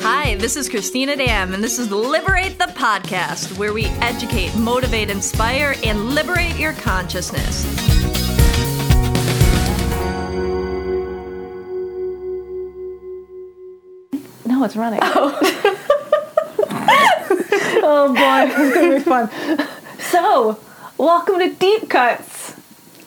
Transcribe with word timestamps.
Hi, 0.00 0.36
this 0.36 0.56
is 0.56 0.68
Christina 0.68 1.16
Dam, 1.16 1.54
and 1.54 1.62
this 1.62 1.78
is 1.78 1.90
Liberate 1.90 2.58
the 2.58 2.66
Podcast, 2.66 3.58
where 3.58 3.72
we 3.72 3.86
educate, 4.00 4.54
motivate, 4.56 5.10
inspire, 5.10 5.74
and 5.84 6.10
liberate 6.10 6.56
your 6.56 6.72
consciousness. 6.74 7.64
No, 14.46 14.64
it's 14.64 14.76
running. 14.76 15.00
Oh, 15.02 15.38
oh 17.82 18.14
boy, 18.14 18.62
it's 18.64 18.74
gonna 18.74 18.98
be 18.98 19.00
fun. 19.00 19.28
So, 19.98 20.58
welcome 20.96 21.40
to 21.40 21.52
Deep 21.54 21.90
Cuts. 21.90 22.54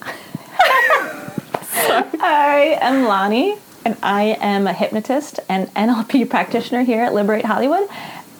I 2.23 2.77
am 2.81 3.05
Lani, 3.05 3.57
and 3.85 3.97
I 4.03 4.37
am 4.39 4.67
a 4.67 4.73
hypnotist 4.73 5.39
and 5.49 5.67
NLP 5.73 6.29
practitioner 6.29 6.83
here 6.83 7.03
at 7.03 7.13
Liberate 7.13 7.45
Hollywood. 7.45 7.87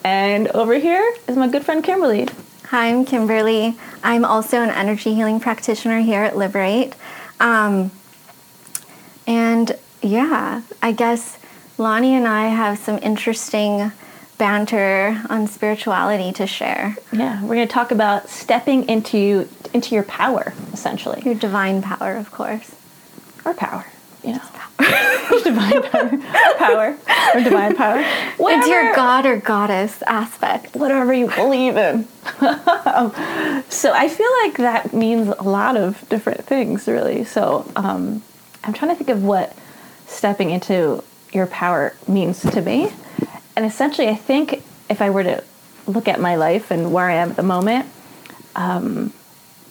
And 0.04 0.48
over 0.50 0.76
here 0.76 1.14
is 1.28 1.38
my 1.38 1.48
good 1.48 1.64
friend 1.64 1.84
Kimberlie. 1.84 2.32
Hi, 2.66 2.90
I'm 2.90 3.06
Kimberlie. 3.06 3.78
I'm 4.04 4.26
also 4.26 4.62
an 4.62 4.70
energy 4.70 5.14
healing 5.14 5.40
practitioner 5.40 6.00
here 6.00 6.24
at 6.24 6.38
Liberate. 6.38 6.96
Um, 7.40 7.92
and 9.28 9.78
yeah, 10.02 10.62
I 10.82 10.92
guess 10.92 11.38
Lani 11.78 12.16
and 12.16 12.28
I 12.28 12.48
have 12.48 12.78
some 12.80 12.98
interesting 13.00 13.92
banter 14.38 15.22
on 15.30 15.46
spirituality 15.48 16.32
to 16.34 16.48
share. 16.48 16.96
Yeah, 17.12 17.42
we're 17.44 17.56
going 17.56 17.68
to 17.68 17.74
talk 17.74 17.92
about 17.92 18.30
stepping 18.30 18.90
into 18.90 19.48
into 19.74 19.94
your 19.94 20.04
power, 20.04 20.54
essentially. 20.74 21.22
Your 21.24 21.36
divine 21.36 21.82
power, 21.82 22.16
of 22.16 22.32
course. 22.32 22.76
Or 23.46 23.54
power, 23.54 23.86
you 24.24 24.34
know. 24.34 24.42
divine 25.44 25.82
power. 25.84 26.14
Or 26.14 26.58
power. 26.58 26.98
Or 27.34 27.42
divine 27.42 27.76
power. 27.76 28.04
Whatever. 28.38 28.62
It's 28.62 28.70
your 28.70 28.96
god 28.96 29.26
or 29.26 29.38
goddess 29.38 30.02
aspect. 30.04 30.76
Whatever 30.76 31.14
you 31.14 31.28
believe 31.28 31.78
in. 31.78 32.08
so 33.70 33.94
I 33.94 34.10
feel 34.10 34.32
like 34.44 34.58
that 34.58 34.94
means 34.94 35.28
a 35.28 35.44
lot 35.44 35.78
of 35.78 36.08
different 36.10 36.46
things, 36.46 36.88
really. 36.88 37.24
So 37.24 37.70
um, 37.76 38.22
I'm 38.64 38.74
trying 38.74 38.92
to 38.92 38.96
think 38.96 39.10
of 39.10 39.24
what 39.24 39.56
stepping 40.08 40.50
into 40.50 41.04
your 41.34 41.48
power 41.48 41.96
means 42.08 42.42
to 42.42 42.62
me. 42.62 42.92
And 43.56 43.66
essentially, 43.66 44.08
I 44.08 44.16
think 44.16 44.64
if 44.90 45.02
I 45.02 45.10
were 45.10 45.24
to 45.24 45.44
look 45.88 46.08
at 46.08 46.20
my 46.20 46.36
life 46.36 46.72
and 46.72 46.94
where 46.94 47.10
I 47.10 47.16
am 47.16 47.32
at 47.32 47.36
the 47.36 47.44
moment, 47.44 47.88
um, 48.56 49.14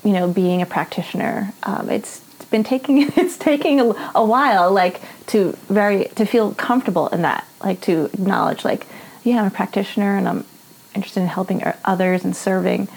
you 0.02 0.12
know, 0.12 0.32
being 0.32 0.62
a 0.62 0.66
practitioner, 0.66 1.52
um, 1.62 1.90
it's 1.90 2.22
been 2.50 2.64
taking 2.64 3.02
it's 3.16 3.36
taking 3.36 3.80
a, 3.80 4.12
a, 4.14 4.24
while, 4.24 4.72
like 4.72 5.00
to 5.28 5.56
very 5.68 6.06
to 6.16 6.24
feel 6.24 6.54
comfortable 6.54 7.08
in 7.08 7.22
that, 7.22 7.46
like 7.62 7.80
to 7.82 8.06
acknowledge, 8.06 8.64
like, 8.64 8.86
yeah, 9.22 9.40
I'm 9.40 9.46
a 9.46 9.50
practitioner 9.50 10.16
and 10.16 10.28
I'm 10.28 10.44
interested 10.94 11.20
in 11.20 11.28
helping 11.28 11.62
others 11.84 12.24
and 12.24 12.36
serving. 12.36 12.88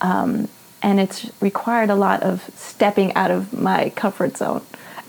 Um, 0.00 0.48
and 0.82 0.98
it's 0.98 1.30
required 1.40 1.90
a 1.90 1.94
lot 1.94 2.22
of 2.22 2.48
stepping 2.56 3.14
out 3.14 3.30
of 3.30 3.52
my 3.52 3.90
comfort 3.90 4.36
zone, 4.36 4.62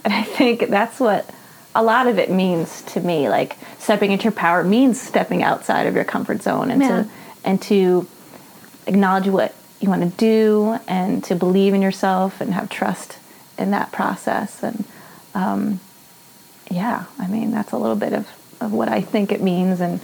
and 0.04 0.12
I 0.12 0.22
think 0.22 0.68
that's 0.68 1.00
what 1.00 1.28
a 1.74 1.82
lot 1.82 2.06
of 2.06 2.18
it 2.18 2.30
means 2.30 2.82
to 2.82 3.00
me. 3.00 3.28
Like 3.28 3.56
stepping 3.78 4.12
into 4.12 4.24
your 4.24 4.32
power 4.32 4.62
means 4.62 5.00
stepping 5.00 5.42
outside 5.42 5.86
of 5.86 5.94
your 5.94 6.04
comfort 6.04 6.42
zone 6.42 6.70
and 6.70 6.80
yeah. 6.80 7.02
to 7.02 7.10
and 7.44 7.62
to 7.62 8.06
acknowledge 8.86 9.26
what 9.26 9.54
you 9.80 9.88
want 9.88 10.02
to 10.02 10.16
do 10.16 10.78
and 10.86 11.22
to 11.24 11.34
believe 11.34 11.74
in 11.74 11.82
yourself 11.82 12.40
and 12.40 12.54
have 12.54 12.68
trust 12.68 13.18
in 13.58 13.70
that 13.70 13.92
process. 13.92 14.62
And 14.62 14.84
um, 15.34 15.80
yeah, 16.70 17.04
I 17.18 17.26
mean 17.26 17.50
that's 17.50 17.72
a 17.72 17.78
little 17.78 17.96
bit 17.96 18.12
of, 18.12 18.28
of 18.60 18.72
what 18.72 18.88
I 18.88 19.00
think 19.00 19.32
it 19.32 19.42
means 19.42 19.80
and 19.80 20.00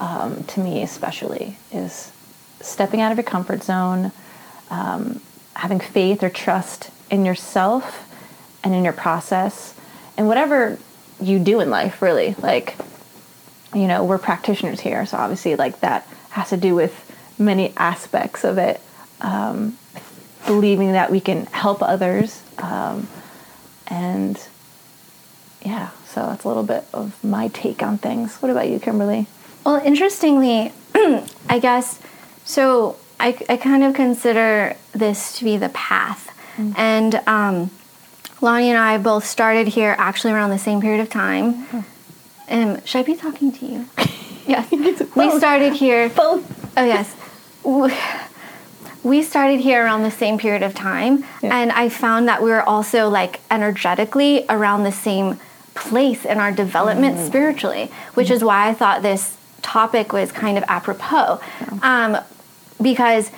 um, 0.00 0.44
to 0.44 0.60
me 0.60 0.82
especially 0.82 1.56
is 1.70 2.12
stepping 2.60 3.00
out 3.00 3.12
of 3.12 3.18
your 3.18 3.24
comfort 3.24 3.62
zone, 3.62 4.12
um, 4.70 5.20
having 5.54 5.80
faith 5.80 6.22
or 6.22 6.30
trust 6.30 6.90
in 7.10 7.24
yourself 7.24 8.08
and 8.64 8.74
in 8.74 8.84
your 8.84 8.92
process 8.92 9.74
and 10.16 10.28
whatever 10.28 10.78
you 11.20 11.38
do 11.38 11.60
in 11.60 11.70
life, 11.70 12.02
really. 12.02 12.34
Like, 12.38 12.76
you 13.74 13.86
know, 13.86 14.04
we're 14.04 14.18
practitioners 14.18 14.80
here, 14.80 15.06
so 15.06 15.16
obviously, 15.16 15.56
like, 15.56 15.80
that 15.80 16.06
has 16.30 16.50
to 16.50 16.56
do 16.56 16.74
with 16.74 17.10
many 17.38 17.72
aspects 17.76 18.44
of 18.44 18.58
it. 18.58 18.80
Um, 19.20 19.78
believing 20.46 20.92
that 20.92 21.10
we 21.10 21.20
can 21.20 21.46
help 21.46 21.82
others. 21.82 22.41
Um, 22.62 23.08
and 23.88 24.40
yeah, 25.64 25.90
so 26.06 26.26
that's 26.26 26.44
a 26.44 26.48
little 26.48 26.62
bit 26.62 26.84
of 26.94 27.22
my 27.22 27.48
take 27.48 27.82
on 27.82 27.98
things. 27.98 28.36
What 28.36 28.50
about 28.50 28.68
you, 28.68 28.78
Kimberlie? 28.78 29.26
Well, 29.64 29.76
interestingly, 29.84 30.72
I 31.48 31.58
guess, 31.60 32.00
so 32.44 32.96
I, 33.20 33.38
I 33.48 33.56
kind 33.56 33.84
of 33.84 33.94
consider 33.94 34.76
this 34.92 35.38
to 35.38 35.44
be 35.44 35.56
the 35.56 35.68
path. 35.68 36.28
Mm-hmm. 36.56 36.72
And 36.76 37.14
um, 37.26 37.70
Lani 38.40 38.70
and 38.70 38.78
I 38.78 38.98
both 38.98 39.24
started 39.24 39.68
here 39.68 39.94
actually 39.98 40.32
around 40.32 40.50
the 40.50 40.58
same 40.58 40.80
period 40.80 41.00
of 41.00 41.10
time. 41.10 41.64
Mm-hmm. 41.66 41.80
Um, 42.48 42.84
should 42.84 42.98
I 42.98 43.02
be 43.04 43.14
talking 43.14 43.52
to 43.52 43.66
you? 43.66 43.88
yes. 44.46 44.70
we 44.70 45.38
started 45.38 45.74
here. 45.74 46.08
Both. 46.08 46.76
Oh, 46.76 46.84
yes. 46.84 47.14
We 49.02 49.22
started 49.22 49.60
here 49.60 49.84
around 49.84 50.02
the 50.02 50.10
same 50.10 50.38
period 50.38 50.62
of 50.62 50.74
time. 50.74 51.24
Yeah. 51.42 51.56
And 51.56 51.72
I 51.72 51.88
found 51.88 52.28
that 52.28 52.42
we 52.42 52.50
were 52.50 52.62
also 52.62 53.08
like 53.08 53.40
energetically 53.50 54.44
around 54.48 54.84
the 54.84 54.92
same 54.92 55.40
place 55.74 56.24
in 56.24 56.38
our 56.38 56.52
development 56.52 57.16
mm. 57.16 57.26
spiritually, 57.26 57.90
which 58.14 58.28
mm. 58.28 58.32
is 58.32 58.44
why 58.44 58.68
I 58.68 58.74
thought 58.74 59.02
this 59.02 59.36
topic 59.62 60.12
was 60.12 60.32
kind 60.32 60.58
of 60.58 60.64
apropos. 60.68 61.40
Yeah. 61.60 61.78
Um, 61.82 62.24
because 62.80 63.30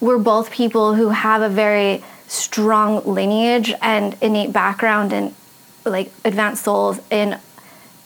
we're 0.00 0.18
both 0.18 0.50
people 0.50 0.94
who 0.94 1.08
have 1.08 1.42
a 1.42 1.48
very 1.48 2.04
strong 2.28 3.02
lineage 3.04 3.72
and 3.80 4.16
innate 4.20 4.52
background 4.52 5.12
and 5.12 5.34
like 5.84 6.10
advanced 6.24 6.64
souls 6.64 7.00
in 7.10 7.38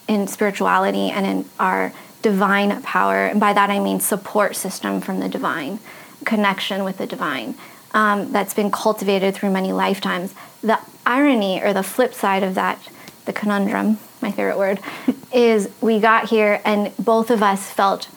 in 0.09 0.27
spirituality 0.29 1.11
and 1.11 1.27
in 1.27 1.45
our 1.59 1.93
divine 2.23 2.81
power 2.83 3.27
and 3.27 3.41
by 3.41 3.53
that 3.53 3.69
i 3.69 3.81
mean 3.81 3.99
support 3.99 4.55
system 4.55 5.01
from 5.01 5.19
the 5.19 5.29
divine 5.29 5.81
connection 6.25 6.85
with 6.85 6.99
the 6.99 7.07
divine 7.07 7.55
um, 7.93 8.33
that's 8.33 8.55
been 8.55 8.71
cultivated 8.71 9.35
through 9.35 9.51
many 9.51 9.73
lifetimes 9.73 10.35
the 10.63 10.79
irony 11.05 11.61
or 11.63 11.73
the 11.73 11.83
flip 11.83 12.15
side 12.15 12.43
of 12.43 12.55
that 12.55 12.79
the 13.25 13.33
conundrum 13.33 13.99
my 14.21 14.31
favorite 14.31 14.59
word 14.59 14.81
is 15.33 15.69
we 15.81 15.99
got 15.99 16.29
here 16.29 16.61
and 16.65 16.93
both 16.97 17.31
of 17.31 17.43
us 17.43 17.71
felt 17.71 18.09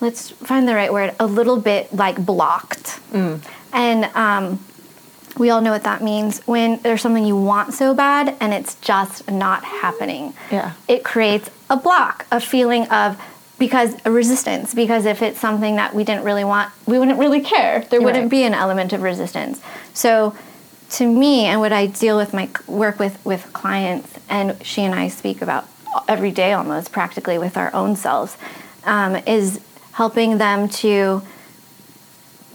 let's 0.00 0.30
find 0.30 0.68
the 0.68 0.74
right 0.74 0.92
word 0.92 1.14
a 1.18 1.26
little 1.26 1.58
bit 1.60 1.92
like 1.92 2.24
blocked 2.24 3.00
mm. 3.12 3.40
and 3.72 4.04
um, 4.16 4.58
we 5.38 5.50
all 5.50 5.60
know 5.60 5.72
what 5.72 5.84
that 5.84 6.02
means 6.02 6.40
when 6.46 6.80
there's 6.82 7.00
something 7.00 7.24
you 7.24 7.36
want 7.36 7.74
so 7.74 7.94
bad 7.94 8.36
and 8.40 8.52
it's 8.52 8.76
just 8.76 9.28
not 9.30 9.64
happening. 9.64 10.34
Yeah. 10.50 10.72
It 10.86 11.04
creates 11.04 11.50
a 11.68 11.76
block, 11.76 12.26
a 12.30 12.40
feeling 12.40 12.86
of 12.88 13.20
because 13.64 13.96
a 14.04 14.10
resistance 14.10 14.74
because 14.74 15.06
if 15.06 15.22
it's 15.22 15.40
something 15.40 15.76
that 15.76 15.94
we 15.94 16.04
didn't 16.04 16.22
really 16.22 16.44
want, 16.44 16.70
we 16.84 16.98
wouldn't 16.98 17.18
really 17.18 17.40
care. 17.40 17.80
There 17.88 18.02
wouldn't 18.02 18.24
right. 18.24 18.30
be 18.30 18.42
an 18.42 18.52
element 18.52 18.92
of 18.92 19.00
resistance. 19.00 19.58
So 19.94 20.36
to 20.90 21.06
me 21.06 21.46
and 21.46 21.60
what 21.60 21.72
I 21.72 21.86
deal 21.86 22.18
with 22.18 22.34
my 22.34 22.50
work 22.66 22.98
with 22.98 23.24
with 23.24 23.50
clients 23.54 24.18
and 24.28 24.62
she 24.64 24.82
and 24.82 24.94
I 24.94 25.08
speak 25.08 25.40
about 25.40 25.66
every 26.06 26.30
day 26.30 26.52
almost 26.52 26.92
practically 26.92 27.38
with 27.38 27.56
our 27.56 27.74
own 27.74 27.96
selves 27.96 28.36
um, 28.84 29.16
is 29.26 29.60
helping 29.92 30.36
them 30.36 30.68
to 30.68 31.22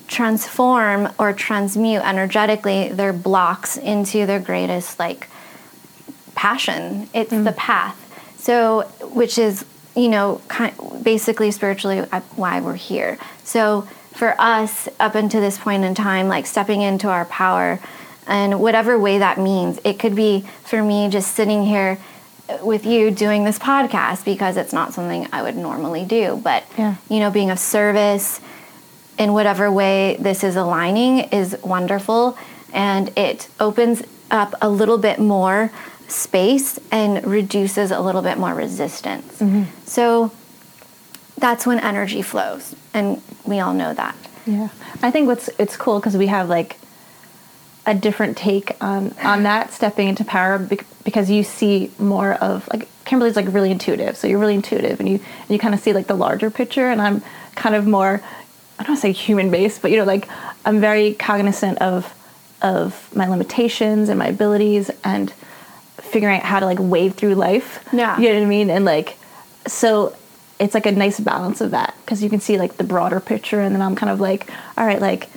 transform 0.08 1.10
or 1.18 1.34
transmute 1.34 2.04
energetically 2.04 2.90
their 2.90 3.14
blocks 3.14 3.78
into 3.78 4.28
their 4.28 4.40
greatest 4.40 5.00
like 5.00 5.28
passion 6.36 7.10
it's 7.16 7.34
mm. 7.34 7.44
the 7.44 7.54
path 7.54 7.98
so 8.38 8.84
which 9.02 9.40
is 9.40 9.66
you 9.96 10.08
know 10.08 10.42
kind 10.48 10.74
basically 11.04 11.52
spiritually 11.52 12.00
uh, 12.00 12.22
why 12.36 12.62
we're 12.62 12.76
here. 12.76 13.18
So 13.44 13.88
for 14.14 14.36
us 14.40 14.90
up 15.00 15.16
until 15.16 15.42
this 15.42 15.58
point 15.58 15.84
in 15.84 15.96
time 15.96 16.28
like 16.28 16.46
stepping 16.46 16.82
into 16.82 17.08
our 17.08 17.26
power 17.26 17.80
and 18.28 18.60
whatever 18.60 19.00
way 19.00 19.18
that 19.20 19.38
means 19.38 19.80
it 19.84 19.98
could 19.98 20.16
be 20.16 20.42
for 20.64 20.84
me 20.84 21.10
just 21.10 21.34
sitting 21.34 21.64
here 21.64 21.98
with 22.62 22.86
you 22.86 23.12
doing 23.12 23.44
this 23.44 23.60
podcast 23.60 24.26
because 24.26 24.58
it's 24.58 24.74
not 24.74 24.94
something 24.94 25.28
I 25.32 25.44
would 25.44 25.56
normally 25.56 26.06
do. 26.06 26.40
But 26.44 26.66
yeah. 26.78 26.96
you 27.10 27.20
know 27.20 27.32
being 27.32 27.50
of 27.50 27.60
service 27.60 28.42
in 29.18 29.34
whatever 29.34 29.72
way 29.72 30.16
this 30.20 30.44
is 30.44 30.56
aligning 30.56 31.20
is 31.32 31.58
wonderful. 31.64 32.38
And 32.74 33.16
it 33.18 33.50
opens 33.60 34.04
up 34.32 34.54
a 34.62 34.70
little 34.70 34.98
bit 34.98 35.20
more 35.20 35.72
space 36.12 36.80
and 36.92 37.26
reduces 37.26 37.92
a 37.92 38.00
little 38.00 38.22
bit 38.22 38.38
more 38.38 38.54
resistance. 38.54 39.40
Mm-hmm. 39.40 39.64
So 39.86 40.32
that's 41.38 41.66
when 41.66 41.80
energy 41.80 42.22
flows 42.22 42.76
and 42.94 43.22
we 43.46 43.60
all 43.60 43.74
know 43.74 43.94
that. 43.94 44.16
Yeah. 44.46 44.70
I 45.02 45.12
think 45.12 45.28
what's 45.28 45.50
it's 45.60 45.78
cool 45.78 46.00
because 46.00 46.18
we 46.18 46.28
have 46.28 46.50
like 46.50 46.78
a 47.86 47.94
different 47.94 48.38
take 48.38 48.76
on 48.82 49.16
on 49.24 49.44
that 49.44 49.72
stepping 49.72 50.08
into 50.08 50.24
power 50.24 50.60
because 51.04 51.30
you 51.30 51.44
see 51.44 51.92
more 51.98 52.34
of 52.36 52.68
like 52.72 52.88
Kimberlie's 53.06 53.36
like 53.36 53.52
really 53.52 53.72
intuitive, 53.72 54.16
so 54.18 54.28
you're 54.28 54.38
really 54.38 54.54
intuitive, 54.54 55.00
and 55.00 55.10
you 55.10 55.16
and 55.16 55.50
you 55.50 55.58
kind 55.58 55.74
of 55.74 55.80
see 55.80 55.94
like 55.94 56.08
the 56.08 56.16
larger 56.16 56.52
picture, 56.52 56.90
and 56.90 57.02
I'm 57.02 57.24
kind 57.56 57.76
of 57.76 57.88
more 57.88 58.22
I 58.78 58.84
don't 58.84 58.90
want 58.90 59.02
to 59.02 59.02
say 59.02 59.12
human 59.12 59.50
based, 59.50 59.82
but 59.82 59.92
you 59.92 59.98
know, 59.98 60.04
like 60.04 60.28
I'm 60.66 60.80
very 60.80 61.14
cognizant 61.14 61.80
of 61.80 62.14
of 62.62 63.16
my 63.16 63.28
limitations 63.28 64.10
and 64.10 64.20
my 64.20 64.28
abilities 64.28 64.92
and 65.04 65.34
figuring 66.10 66.38
out 66.38 66.44
how 66.44 66.60
to 66.60 66.66
like 66.66 66.78
wade 66.80 67.16
through 67.16 67.36
life. 67.36 67.84
Yeah. 67.94 68.18
You 68.20 68.30
know 68.30 68.36
what 68.40 68.44
I 68.44 68.50
mean? 68.50 68.70
And 68.70 68.86
like 68.86 69.18
so 69.68 70.16
it's 70.60 70.74
like 70.74 70.86
a 70.86 70.92
nice 70.92 71.20
balance 71.20 71.62
of 71.62 71.72
that 71.72 71.94
because 72.04 72.22
you 72.24 72.30
can 72.30 72.40
see 72.40 72.58
like 72.58 72.78
the 72.78 72.84
broader 72.84 73.20
picture 73.20 73.62
and 73.62 73.74
then 73.74 73.82
I'm 73.82 73.96
kind 73.96 74.10
of 74.12 74.20
like, 74.20 74.50
all 74.78 74.86
right, 74.86 75.00
like 75.02 75.30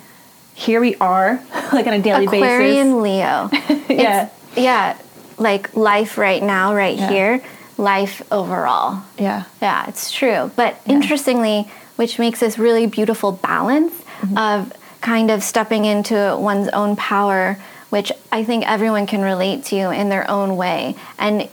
here 0.54 0.80
we 0.80 0.96
are 0.96 1.42
like 1.72 1.86
on 1.86 1.94
a 1.94 2.02
daily 2.02 2.26
basis. 2.26 2.42
Aquarian 2.42 3.02
basis. 3.02 3.02
Leo. 3.02 3.50
Yeah. 3.88 4.24
It's- 4.24 4.30
yeah. 4.56 4.98
Like 5.38 5.74
life 5.76 6.19
right 6.19 6.42
now, 6.42 6.75
right 6.75 6.96
Yeah. 6.98 7.08
here, 7.08 7.44
life 7.78 8.22
overall. 8.30 9.02
Yeah. 9.18 9.44
Yeah, 9.60 9.86
it's 9.88 10.10
true. 10.12 10.50
But 10.56 10.78
interestingly, 10.86 11.70
which 11.96 12.18
makes 12.18 12.40
this 12.40 12.58
really 12.58 12.86
beautiful 12.86 13.32
balance 13.32 13.92
Mm-hmm. 14.22 14.38
of 14.38 14.72
kind 15.00 15.32
of 15.32 15.42
stepping 15.42 15.84
into 15.84 16.36
one's 16.38 16.68
own 16.68 16.94
power, 16.94 17.58
which 17.92 18.10
I 18.32 18.42
think 18.42 18.66
everyone 18.66 19.06
can 19.06 19.20
relate 19.20 19.64
to 19.66 19.76
in 19.90 20.08
their 20.08 20.28
own 20.30 20.56
way. 20.56 20.96
And 21.18 21.46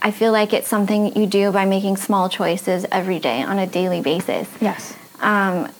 I 0.00 0.10
feel 0.10 0.32
like 0.32 0.54
it's 0.54 0.68
something 0.68 1.14
you 1.14 1.26
do 1.26 1.52
by 1.52 1.66
making 1.66 1.98
small 1.98 2.30
choices 2.30 2.86
every 2.90 3.18
day 3.18 3.42
on 3.42 3.58
a 3.58 3.66
daily 3.66 4.00
basis. 4.00 4.48
Yes. 4.58 4.96
Um, 5.20 5.70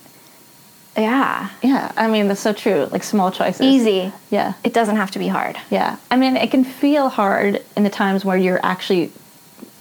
yeah, 0.95 1.49
Yeah. 1.63 1.91
I 1.97 2.07
mean, 2.07 2.27
that's 2.27 2.39
so 2.41 2.53
true. 2.53 2.87
Like 2.91 3.03
small 3.03 3.31
choices. 3.31 3.61
easy. 3.61 4.11
Yeah. 4.29 4.53
It 4.63 4.71
doesn't 4.71 4.97
have 4.97 5.09
to 5.11 5.19
be 5.19 5.29
hard. 5.29 5.57
Yeah. 5.71 5.97
I 6.11 6.15
mean, 6.15 6.37
it 6.37 6.51
can 6.51 6.63
feel 6.63 7.09
hard 7.09 7.63
in 7.75 7.83
the 7.83 7.89
times 7.89 8.23
where 8.23 8.37
you're 8.37 8.63
actually 8.63 9.11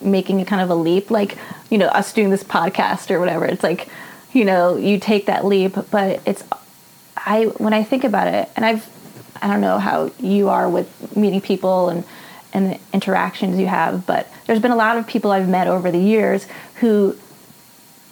making 0.01 0.41
a 0.41 0.47
kind 0.47 0.63
of 0.63 0.71
a 0.71 0.75
leap, 0.75 1.11
like, 1.11 1.37
you 1.69 1.77
know, 1.77 1.89
us 1.89 2.15
doing 2.15 2.31
this 2.31 2.43
podcast 2.43 3.11
or 3.11 3.21
whatever. 3.21 3.45
It's 3.45 3.63
like, 3.63 3.89
you 4.33 4.47
know, 4.47 4.79
you 4.79 4.99
take 4.99 5.27
that 5.27 5.45
leap, 5.45 5.77
but 5.91 6.23
it's, 6.25 6.43
I, 7.19 7.45
when 7.59 7.75
I 7.75 7.83
think 7.83 8.05
about 8.05 8.29
it, 8.29 8.49
and 8.57 8.65
I've, 8.65 8.89
I 9.47 9.49
don't 9.49 9.61
know 9.61 9.79
how 9.79 10.11
you 10.19 10.49
are 10.49 10.69
with 10.69 11.17
meeting 11.17 11.41
people 11.41 11.89
and, 11.89 12.03
and 12.53 12.73
the 12.73 12.81
interactions 12.93 13.61
you 13.61 13.69
have, 13.69 14.05
but 14.05 14.29
there's 14.45 14.59
been 14.59 14.73
a 14.73 14.77
lot 14.77 14.99
of 14.99 15.07
people 15.07 15.31
I've 15.31 15.49
met 15.49 15.69
over 15.69 15.93
the 15.93 16.01
years 16.01 16.49
who 16.81 17.17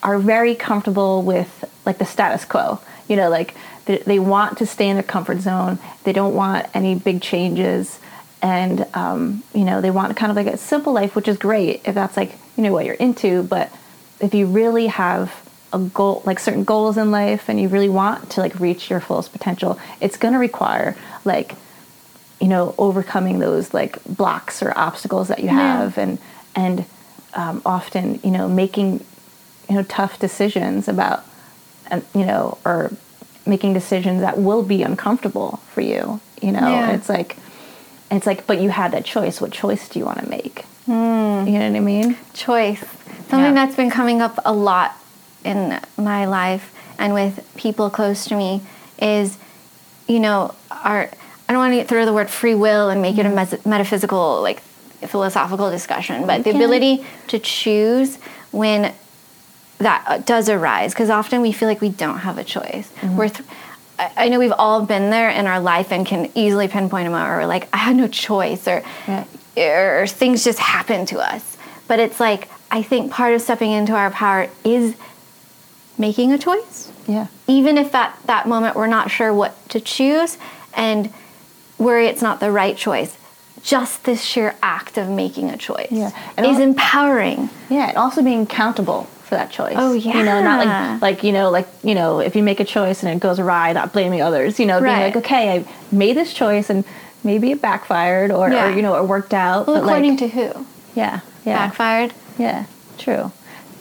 are 0.01 0.17
very 0.21 0.55
comfortable 0.55 1.23
with 1.23 1.65
like 1.85 1.99
the 1.99 2.05
status 2.05 2.45
quo. 2.45 2.79
You 3.09 3.17
know, 3.17 3.31
like 3.31 3.57
they, 3.87 3.99
they 3.99 4.21
want 4.21 4.59
to 4.59 4.67
stay 4.67 4.89
in 4.89 4.95
their 4.95 5.03
comfort 5.03 5.41
zone. 5.41 5.81
They 6.05 6.13
don't 6.13 6.37
want 6.37 6.69
any 6.73 6.95
big 6.95 7.21
changes, 7.21 7.99
and 8.41 8.87
um, 8.95 9.43
you 9.53 9.65
know 9.65 9.81
they 9.81 9.91
want 9.91 10.17
kind 10.17 10.31
of 10.31 10.37
like 10.37 10.47
a 10.47 10.57
simple 10.57 10.93
life, 10.93 11.17
which 11.17 11.27
is 11.27 11.37
great 11.37 11.83
if 11.85 11.97
that's 11.97 12.17
like 12.17 12.39
you 12.57 12.63
know 12.63 12.73
what 12.73 12.87
you're 12.87 12.95
into. 12.95 13.43
But 13.43 13.73
if 14.21 14.35
you 14.35 14.47
really 14.47 14.87
have 14.87 15.33
a 15.75 15.79
goal, 15.79 16.23
like 16.25 16.39
certain 16.39 16.65
goals 16.65 16.97
in 16.97 17.11
life, 17.11 17.49
and 17.49 17.61
you 17.61 17.69
really 17.69 17.89
want 18.03 18.31
to 18.33 18.41
like 18.41 18.55
reach 18.61 18.89
your 18.91 19.01
fullest 19.01 19.33
potential, 19.33 19.79
it's 20.01 20.17
going 20.17 20.33
to 20.35 20.41
require 20.41 20.97
like 21.25 21.55
you 22.41 22.49
know 22.49 22.75
overcoming 22.79 23.39
those 23.39 23.75
like 23.75 24.03
blocks 24.05 24.63
or 24.63 24.73
obstacles 24.77 25.27
that 25.29 25.41
you 25.45 25.49
have, 25.49 25.99
and 25.99 26.19
and 26.55 26.85
um, 27.35 27.61
often 27.67 28.21
you 28.23 28.31
know 28.31 28.47
making 28.49 29.05
you 29.69 29.75
know 29.77 29.83
tough 29.85 30.19
decisions 30.19 30.89
about 30.89 31.25
and 31.91 32.05
you 32.15 32.25
know 32.25 32.57
or 32.65 32.91
making 33.47 33.73
decisions 33.75 34.21
that 34.21 34.39
will 34.39 34.63
be 34.63 34.83
uncomfortable 34.83 35.61
for 35.73 35.81
you 35.83 36.21
you 36.41 36.53
know 36.53 36.61
Yeah. 36.61 36.93
it's 36.97 37.09
like 37.09 37.37
it's 38.11 38.27
like 38.27 38.47
but 38.47 38.61
you 38.61 38.71
had 38.71 38.93
that 38.93 39.05
choice 39.05 39.41
what 39.41 39.51
choice 39.53 39.89
do 39.89 39.99
you 39.99 40.05
want 40.05 40.19
to 40.21 40.29
make 40.29 40.65
you 40.87 40.95
know 40.95 41.45
what 41.45 41.77
i 41.77 41.81
mean 41.81 42.17
choice. 42.35 42.81
Something 43.29 43.55
Yeah. 43.57 43.67
that's 43.67 43.75
been 43.75 43.91
coming 43.91 44.21
up 44.21 44.39
a 44.45 44.53
lot 44.53 44.97
in 45.45 45.81
my 45.97 46.25
life 46.27 46.73
and 46.99 47.13
with 47.15 47.49
people 47.57 47.91
close 47.91 48.25
to 48.27 48.37
me 48.37 48.63
is, 48.99 49.39
you 50.09 50.21
know, 50.21 50.55
our. 50.71 51.11
I 51.47 51.53
don't 51.53 51.59
want 51.59 51.75
to 51.75 51.85
throw 51.85 52.07
the 52.07 52.13
word 52.15 52.31
free 52.31 52.55
will 52.55 52.89
and 52.89 53.03
make 53.03 53.19
it 53.19 53.27
a 53.27 53.29
mes- 53.29 53.67
metaphysical, 53.67 54.41
like 54.41 54.61
philosophical 55.07 55.71
discussion, 55.71 56.27
but 56.27 56.43
the 56.43 56.51
ability 56.51 57.05
to 57.29 57.39
choose 57.39 58.17
when 58.51 58.95
that 59.79 60.05
uh, 60.07 60.19
does 60.19 60.49
arise, 60.49 60.95
because 60.95 61.11
often 61.11 61.43
we 61.43 61.53
feel 61.53 61.69
like 61.69 61.83
we 61.83 61.91
don't 61.91 62.19
have 62.21 62.39
a 62.39 62.45
choice. 62.45 62.91
We're 63.03 63.29
th- 63.29 63.47
I 63.99 64.29
know 64.29 64.39
we've 64.39 64.53
all 64.57 64.87
been 64.87 65.11
there 65.11 65.29
in 65.29 65.47
our 65.47 65.61
life 65.61 65.93
and 65.93 66.07
can 66.07 66.31
easily 66.35 66.67
pinpoint 66.67 67.07
a 67.07 67.11
moment 67.11 67.29
where 67.29 67.39
we're 67.41 67.47
like, 67.47 67.69
I 67.75 67.77
had 67.77 67.95
no 67.97 68.09
choice, 68.09 68.67
or 68.67 68.83
Yeah. 69.07 69.25
or 70.03 70.07
things 70.07 70.45
just 70.45 70.59
happen 70.59 71.05
to 71.07 71.19
us. 71.19 71.59
But 71.89 72.01
it's 72.01 72.19
like, 72.21 72.49
I 72.71 72.83
think 72.83 73.13
part 73.13 73.35
of 73.35 73.43
stepping 73.43 73.71
into 73.71 73.93
our 73.93 74.11
power 74.11 74.49
is 74.65 74.97
making 75.99 76.33
a 76.33 76.39
choice. 76.39 76.91
yeah 77.07 77.27
Even 77.47 77.79
if 77.79 77.95
at 77.95 78.19
that 78.27 78.47
moment 78.49 78.77
we're 78.77 78.87
not 78.89 79.11
sure 79.11 79.33
what 79.33 79.53
to 79.71 79.81
choose 79.81 80.39
and 80.75 81.13
worry 81.79 82.07
it's 82.07 82.23
not 82.23 82.41
the 82.41 82.51
right 82.51 82.77
choice. 82.77 83.17
Just 83.63 84.05
this 84.05 84.23
sheer 84.23 84.55
act 84.63 84.99
of 84.99 85.09
making 85.09 85.49
a 85.51 85.57
choice 85.57 85.89
Yeah. 85.91 86.11
And 86.37 86.45
is 86.47 86.57
al- 86.57 86.63
empowering. 86.63 87.49
yeah 87.71 87.89
and 87.89 87.97
also 87.97 88.23
being 88.23 88.43
accountable 88.43 89.05
for 89.25 89.37
that 89.37 89.51
choice 89.51 89.75
Oh, 89.79 89.93
yeah. 89.95 90.19
you 90.19 90.23
know 90.25 90.43
not 90.43 90.67
like 90.67 91.03
like 91.03 91.25
you 91.25 91.33
know 91.33 91.51
like 91.51 91.67
you 91.83 91.95
know 91.95 92.19
if 92.21 92.37
you 92.37 92.43
make 92.43 92.61
a 92.61 92.65
choice 92.65 93.03
and 93.03 93.11
it 93.15 93.21
goes 93.21 93.39
awry 93.41 93.73
not 93.73 93.93
blaming 93.93 94.21
others 94.21 94.61
you 94.61 94.67
know 94.67 94.81
being 94.81 94.93
Right. 94.93 95.05
like 95.07 95.17
okay 95.25 95.45
i 95.57 95.65
made 95.91 96.15
this 96.15 96.35
choice 96.35 96.69
and 96.69 96.85
maybe 97.25 97.51
it 97.53 97.63
backfired 97.63 98.31
or, 98.31 98.51
Yeah. 98.51 98.67
or 98.67 98.77
you 98.77 98.83
know 98.83 98.95
it 98.97 99.05
worked 99.09 99.33
out 99.33 99.67
Well, 99.67 99.77
according 99.83 100.11
like 100.11 100.19
to 100.19 100.29
who? 100.29 100.67
yeah 100.95 101.21
yeah 101.47 101.57
Backfired? 101.69 102.13
yeah 102.39 102.67
true 102.99 103.33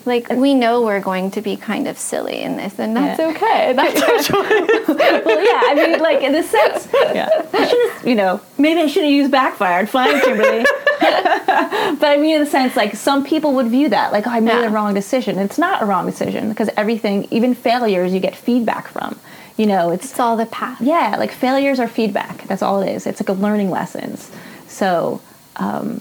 Like, 0.06 0.28
we 0.28 0.52
know 0.54 0.82
we're 0.82 1.00
going 1.00 1.30
to 1.30 1.40
be 1.40 1.56
kind 1.56 1.88
of 1.88 1.96
silly 1.98 2.40
in 2.42 2.56
this, 2.58 2.78
and 2.78 2.94
that's 2.94 3.18
Yeah. 3.18 3.28
okay. 3.30 3.72
That's 3.72 4.02
our 4.02 4.18
choice. 4.18 4.88
well, 5.24 5.44
yeah, 5.44 5.60
I 5.64 5.74
mean, 5.74 5.98
like 6.00 6.20
in 6.22 6.34
a 6.34 6.42
sense, 6.42 6.88
yeah. 7.14 7.28
I 7.54 7.66
should 7.66 7.90
have, 7.92 8.06
you 8.06 8.14
know, 8.14 8.40
maybe 8.58 8.80
I 8.82 8.86
should 8.86 9.04
have 9.04 9.12
used 9.12 9.30
backfired. 9.30 9.88
Fine, 9.88 10.20
Kimberlie. 10.20 10.64
but 11.00 12.06
I 12.08 12.16
mean, 12.18 12.36
in 12.36 12.42
a 12.42 12.46
sense, 12.46 12.76
like 12.76 12.96
some 12.96 13.24
people 13.24 13.54
would 13.54 13.68
view 13.68 13.88
that 13.88 14.12
like, 14.12 14.26
oh, 14.26 14.30
I 14.30 14.40
made 14.40 14.52
Yeah. 14.60 14.66
a 14.66 14.70
wrong 14.70 14.92
decision. 14.94 15.38
It's 15.38 15.58
not 15.58 15.82
a 15.82 15.86
wrong 15.86 16.04
decision 16.06 16.48
because 16.50 16.68
everything, 16.76 17.26
even 17.30 17.54
failures, 17.54 18.12
you 18.12 18.20
get 18.20 18.36
feedback 18.36 18.88
from. 18.88 19.18
You 19.56 19.66
know, 19.66 19.90
it's 19.90 20.10
It's 20.10 20.20
all 20.20 20.36
the 20.36 20.46
path. 20.46 20.80
yeah, 20.80 21.16
like 21.18 21.30
failures 21.30 21.78
are 21.80 21.88
feedback. 21.88 22.42
That's 22.48 22.60
all 22.62 22.82
it 22.82 22.90
is. 22.90 23.06
It's 23.06 23.20
like 23.20 23.28
a 23.28 23.32
learning 23.40 23.70
lessons. 23.70 24.30
So, 24.66 25.20
um, 25.56 26.00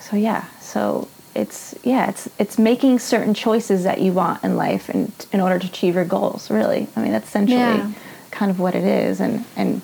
so 0.00 0.16
yeah, 0.16 0.44
so 0.60 1.08
it's 1.36 1.74
yeah, 1.84 2.08
it's 2.10 2.28
it's 2.38 2.58
making 2.58 2.98
certain 2.98 3.34
choices 3.34 3.84
that 3.84 4.00
you 4.00 4.12
want 4.12 4.42
in 4.42 4.56
life, 4.56 4.88
and 4.88 5.12
in 5.32 5.40
order 5.40 5.58
to 5.58 5.66
achieve 5.66 5.94
your 5.94 6.04
goals. 6.04 6.50
Really, 6.50 6.88
I 6.96 7.02
mean, 7.02 7.12
that's 7.12 7.28
essentially 7.28 7.58
Yeah. 7.58 7.92
kind 8.30 8.50
of 8.50 8.58
what 8.58 8.74
it 8.74 8.84
is, 8.84 9.20
and 9.20 9.44
and 9.56 9.82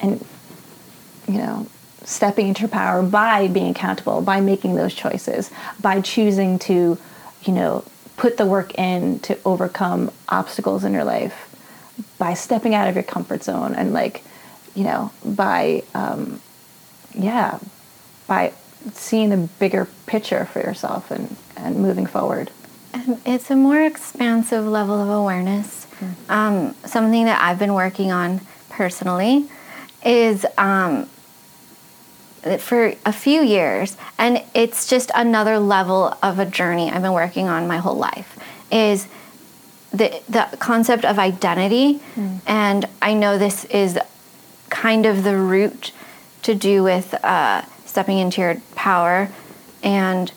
and 0.00 0.24
you 1.28 1.38
know, 1.38 1.66
stepping 2.04 2.48
into 2.48 2.60
your 2.62 2.68
power 2.68 3.02
by 3.02 3.48
being 3.48 3.70
accountable, 3.70 4.20
by 4.20 4.40
making 4.40 4.74
those 4.74 4.94
choices, 4.94 5.50
by 5.80 6.00
choosing 6.00 6.58
to, 6.58 6.98
you 7.44 7.52
know, 7.52 7.84
put 8.16 8.36
the 8.36 8.44
work 8.44 8.76
in 8.78 9.18
to 9.20 9.38
overcome 9.44 10.10
obstacles 10.28 10.84
in 10.84 10.92
your 10.92 11.04
life, 11.04 11.48
by 12.18 12.34
stepping 12.34 12.74
out 12.74 12.88
of 12.88 12.94
your 12.96 13.04
comfort 13.04 13.44
zone, 13.44 13.74
and 13.74 13.92
like, 13.92 14.24
you 14.74 14.84
know, 14.84 15.10
by, 15.24 15.82
um, 15.94 16.40
yeah, 17.14 17.58
by 18.26 18.52
seeing 18.92 19.30
the 19.30 19.48
bigger 19.58 19.88
picture 20.06 20.44
for 20.46 20.60
yourself 20.60 21.10
and, 21.10 21.36
and 21.56 21.76
moving 21.76 22.06
forward. 22.06 22.50
And 22.92 23.20
it's 23.24 23.50
a 23.50 23.56
more 23.56 23.82
expansive 23.82 24.66
level 24.66 25.00
of 25.00 25.08
awareness. 25.08 25.86
Um, 26.28 26.74
something 26.84 27.24
that 27.26 27.40
I've 27.40 27.58
been 27.58 27.74
working 27.74 28.10
on 28.10 28.40
personally 28.68 29.48
is 30.04 30.44
um, 30.58 31.06
for 32.58 32.94
a 33.06 33.12
few 33.12 33.40
years, 33.42 33.96
and 34.18 34.42
it's 34.52 34.88
just 34.88 35.12
another 35.14 35.58
level 35.58 36.16
of 36.22 36.40
a 36.40 36.44
journey 36.44 36.90
I've 36.90 37.02
been 37.02 37.12
working 37.12 37.46
on 37.48 37.68
my 37.68 37.78
whole 37.78 37.94
life, 37.94 38.36
is 38.72 39.06
the, 39.92 40.20
the 40.28 40.56
concept 40.58 41.04
of 41.04 41.18
identity. 41.18 42.00
And 42.46 42.86
I 43.00 43.14
know 43.14 43.38
this 43.38 43.64
is 43.66 43.98
kind 44.70 45.06
of 45.06 45.22
the 45.22 45.36
root 45.36 45.92
to 46.42 46.54
do 46.54 46.82
with 46.82 47.14
uh, 47.22 47.62
stepping 47.84 48.18
into 48.18 48.40
your 48.40 48.56
power 48.82 49.28
and 49.84 50.32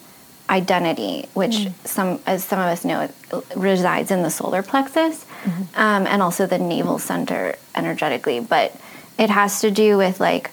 identity, 0.51 1.27
which 1.33 1.67
some, 1.83 2.19
as 2.27 2.43
some 2.43 2.59
of 2.59 2.67
us 2.67 2.85
know, 2.85 3.01
it 3.01 3.11
resides 3.55 4.11
in 4.11 4.21
the 4.21 4.29
solar 4.29 4.61
plexus 4.61 5.25
um, 5.73 6.05
and 6.05 6.21
also 6.21 6.45
the 6.45 6.59
navel 6.59 6.99
center 6.99 7.55
energetically. 7.73 8.39
But 8.39 8.79
it 9.17 9.31
has 9.31 9.61
to 9.61 9.71
do 9.71 9.97
with 9.97 10.19
like 10.19 10.51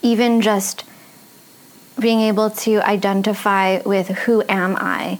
even 0.00 0.40
just 0.40 0.84
being 2.00 2.20
able 2.20 2.48
to 2.48 2.80
identify 2.80 3.82
with 3.82 4.08
who 4.24 4.42
am 4.48 4.74
I, 4.76 5.18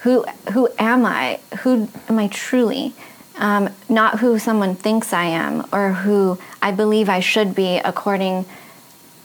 who 0.00 0.24
who 0.52 0.68
am 0.80 1.06
I, 1.06 1.38
who 1.60 1.88
am 2.08 2.18
I 2.18 2.26
truly, 2.26 2.92
um, 3.36 3.70
not 3.88 4.18
who 4.18 4.36
someone 4.40 4.74
thinks 4.74 5.12
I 5.12 5.26
am 5.26 5.64
or 5.72 5.92
who 5.92 6.40
I 6.60 6.72
believe 6.72 7.08
I 7.08 7.20
should 7.20 7.54
be 7.54 7.78
according 7.78 8.46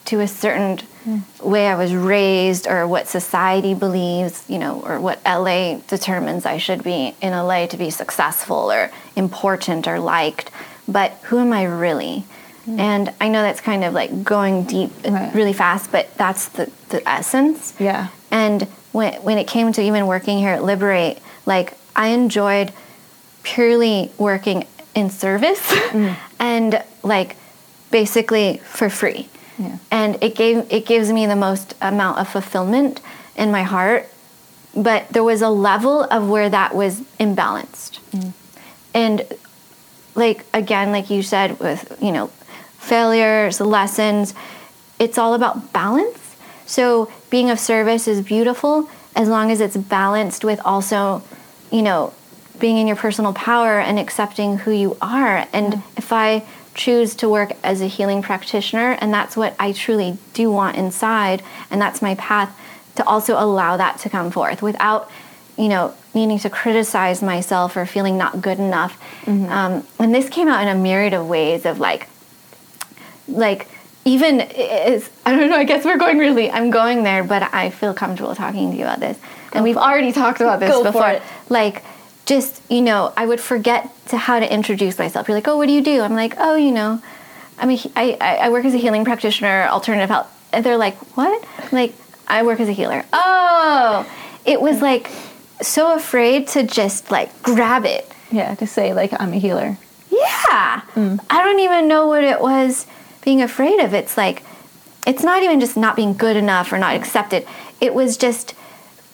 to 0.08 0.22
a 0.22 0.28
certain 0.28 0.78
hmm. 1.04 1.20
way 1.42 1.68
I 1.68 1.76
was 1.76 1.94
raised 1.94 2.68
or 2.68 2.88
what 2.88 3.08
society 3.08 3.74
believes, 3.74 4.44
you 4.48 4.58
know, 4.58 4.82
or 4.82 5.00
what 5.00 5.22
LA 5.26 5.80
determines 5.88 6.46
I 6.46 6.58
should 6.58 6.84
be 6.84 7.14
in 7.22 7.32
LA 7.32 7.68
to 7.68 7.78
be 7.78 7.90
successful 7.90 8.72
or 8.72 8.90
important 9.16 9.88
or 9.88 10.00
liked. 10.00 10.50
But 10.88 11.12
who 11.24 11.40
am 11.40 11.52
I 11.52 11.66
really? 11.66 12.24
Hmm. 12.66 12.80
And 12.80 13.14
I 13.20 13.28
know 13.28 13.42
that's 13.42 13.60
kind 13.60 13.84
of 13.84 13.94
like 13.94 14.24
going 14.24 14.64
deep 14.64 14.92
and 15.04 15.16
Right. 15.16 15.36
really 15.36 15.54
fast, 15.54 15.92
but 15.92 16.14
that's 16.16 16.48
the, 16.50 16.72
the 16.90 17.08
essence. 17.08 17.74
Yeah. 17.78 18.08
And 18.32 18.64
when, 18.94 19.14
when 19.24 19.38
it 19.38 19.48
came 19.48 19.74
to 19.74 19.82
even 19.82 20.08
working 20.08 20.38
here 20.38 20.52
at 20.52 20.64
Liberate, 20.64 21.20
like 21.46 21.74
I 21.98 22.08
enjoyed 22.10 22.72
purely 23.44 24.12
working 24.18 24.66
in 24.96 25.10
service 25.10 25.62
mm. 25.70 26.16
and 26.40 26.82
like 27.04 27.36
basically 27.92 28.62
for 28.64 28.90
free. 28.90 29.28
Yeah. 29.58 29.78
And 29.92 30.22
it 30.22 30.36
gave 30.36 30.72
it 30.72 30.86
gives 30.86 31.12
me 31.12 31.26
the 31.26 31.36
most 31.36 31.76
amount 31.82 32.20
of 32.20 32.28
fulfillment 32.30 33.02
in 33.36 33.52
my 33.52 33.64
heart. 33.64 34.10
But 34.76 35.10
there 35.10 35.24
was 35.24 35.42
a 35.42 35.50
level 35.50 36.04
of 36.04 36.30
where 36.30 36.50
that 36.50 36.76
was 36.76 37.02
imbalanced. 37.20 38.00
Mm. 38.12 38.34
And 38.94 39.24
like 40.16 40.46
again, 40.54 40.92
like 40.92 41.10
you 41.10 41.24
said, 41.24 41.60
with 41.60 41.98
you 42.02 42.12
know, 42.12 42.28
failures, 42.78 43.60
lessons, 43.60 44.34
it's 45.00 45.18
all 45.18 45.34
about 45.34 45.74
balance. 45.74 46.36
So 46.66 47.12
being 47.30 47.50
of 47.50 47.60
service 47.60 48.08
is 48.08 48.22
beautiful 48.22 48.90
as 49.16 49.28
long 49.28 49.52
as 49.52 49.62
it's 49.62 49.78
balanced 49.78 50.44
with 50.44 50.60
also, 50.64 51.24
you 51.72 51.82
know, 51.82 52.14
being 52.60 52.78
in 52.78 52.88
your 52.88 52.96
personal 52.96 53.34
power 53.34 53.80
and 53.80 53.98
accepting 54.00 54.58
who 54.58 54.72
you 54.72 54.98
are. 55.02 55.48
And 55.54 55.74
mm. 55.74 55.84
if 55.98 56.14
I 56.14 56.44
choose 56.78 57.16
to 57.16 57.28
work 57.28 57.52
as 57.64 57.82
a 57.82 57.88
healing 57.88 58.22
practitioner, 58.22 58.92
and 59.02 59.14
that's 59.14 59.36
what 59.36 59.56
I 59.60 59.74
truly 59.74 60.18
do 60.34 60.50
want 60.50 60.78
inside, 60.78 61.44
and 61.70 61.82
that's 61.82 62.02
my 62.02 62.16
path, 62.16 62.58
to 62.96 63.04
also 63.06 63.34
allow 63.34 63.76
that 63.76 64.00
to 64.00 64.10
come 64.10 64.32
forth 64.32 64.62
without, 64.62 65.12
you 65.58 65.68
know, 65.68 65.94
needing 66.14 66.40
to 66.40 66.50
criticize 66.50 67.22
myself 67.22 67.76
or 67.76 67.86
feeling 67.86 68.18
not 68.18 68.42
good 68.42 68.60
enough. 68.60 69.02
Um, 69.28 69.86
and 70.00 70.16
this 70.16 70.30
came 70.30 70.48
out 70.48 70.62
in 70.62 70.70
a 70.70 70.76
myriad 70.76 71.14
of 71.14 71.28
ways 71.28 71.66
of 71.66 71.80
like, 71.80 72.08
like 73.28 73.68
even 74.06 74.40
is 74.40 75.10
I 75.26 75.36
don't 75.36 75.50
know. 75.50 75.58
I 75.58 75.66
guess 75.66 75.84
we're 75.84 75.98
going 75.98 76.18
really. 76.18 76.50
I'm 76.50 76.70
going 76.70 77.04
there, 77.04 77.24
but 77.24 77.54
I 77.54 77.72
feel 77.72 77.94
comfortable 77.94 78.34
talking 78.36 78.72
to 78.72 78.78
you 78.78 78.84
about 78.84 79.02
this, 79.02 79.20
and 79.52 79.64
we've 79.64 79.78
already 79.78 80.12
talked 80.14 80.40
about 80.40 80.60
this 80.60 80.72
Go 80.72 80.84
for 80.84 80.92
before. 80.92 81.22
Like, 81.50 81.84
just 82.28 82.62
you 82.70 82.82
know, 82.82 83.12
I 83.18 83.26
would 83.26 83.40
forget 83.40 83.90
to 84.10 84.18
how 84.18 84.40
to 84.40 84.54
introduce 84.54 85.00
myself. 85.00 85.28
You're 85.28 85.38
like, 85.38 85.48
oh, 85.48 85.58
what 85.58 85.66
do 85.66 85.74
you 85.74 85.82
do? 85.82 86.02
I'm 86.02 86.14
like, 86.14 86.36
oh, 86.38 86.56
you 86.56 86.72
know, 86.72 87.02
I'm 87.58 87.72
a, 87.72 87.80
I, 87.96 88.18
I 88.22 88.36
I 88.36 88.50
work 88.50 88.66
as 88.66 88.76
a 88.76 88.78
healing 88.78 89.04
practitioner, 89.04 89.64
alternative 89.64 90.10
health, 90.10 90.30
and 90.54 90.64
they're 90.64 90.78
like, 90.78 90.96
what? 91.18 91.44
I'm 91.58 91.70
like, 91.72 91.96
I 92.28 92.44
work 92.44 92.60
as 92.60 92.70
a 92.70 92.74
healer. 92.74 93.04
Oh, 93.14 94.06
it 94.46 94.62
was 94.62 94.82
like 94.82 95.10
so 95.62 95.96
afraid 95.96 96.48
to 96.50 96.64
just 96.64 97.10
like 97.10 97.42
grab 97.42 97.86
it. 97.86 98.12
Yeah. 98.32 98.54
To 98.56 98.68
say 98.68 98.94
like 98.94 99.20
I'm 99.20 99.34
a 99.34 99.40
healer. 99.40 99.78
Yeah. 100.12 100.82
Mm. 100.96 101.20
I 101.30 101.44
don't 101.44 101.60
even 101.60 101.88
know 101.88 102.08
what 102.08 102.24
it 102.24 102.42
was 102.42 102.86
being 103.24 103.42
afraid 103.42 103.80
of. 103.80 103.94
It's 103.94 104.18
like, 104.18 104.44
it's 105.06 105.24
not 105.24 105.44
even 105.44 105.60
just 105.60 105.78
not 105.78 105.96
being 105.96 106.14
good 106.14 106.36
enough 106.36 106.72
or 106.72 106.78
not 106.78 106.96
accepted. 106.96 107.48
It 107.80 107.94
was 107.94 108.18
just 108.18 108.54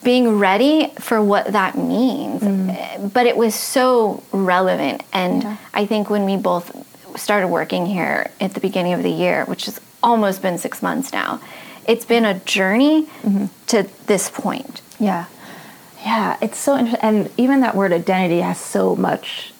being 0.04 0.38
ready 0.40 0.92
for 1.00 1.22
what 1.22 1.48
that 1.54 1.78
means. 1.78 2.44
Uh, 2.44 3.10
But 3.14 3.26
it 3.26 3.38
was 3.38 3.56
so 3.56 4.24
relevant. 4.32 5.04
And 5.14 5.44
Yeah. 5.44 5.56
I 5.74 5.86
think 5.86 6.10
when 6.10 6.26
we 6.26 6.38
both 6.38 6.72
started 7.16 7.48
working 7.48 7.86
here 7.86 8.30
at 8.40 8.54
the 8.54 8.60
beginning 8.60 8.94
of 8.94 9.04
the 9.04 9.10
year, 9.12 9.46
which 9.46 9.66
has 9.66 9.80
almost 10.02 10.42
been 10.42 10.58
six 10.58 10.82
months 10.82 11.14
now, 11.14 11.40
it's 11.88 12.06
been 12.06 12.26
a 12.26 12.36
journey 12.46 13.08
to 13.68 13.86
this 14.08 14.30
point. 14.30 14.82
Yeah. 15.00 15.26
Yeah. 16.06 16.38
It's 16.42 16.58
so 16.58 16.78
interesting. 16.78 17.02
And 17.10 17.30
even 17.38 17.62
that 17.62 17.76
word 17.76 17.92
identity 17.94 18.42
has 18.42 18.60
so 18.60 18.96
much 18.96 19.54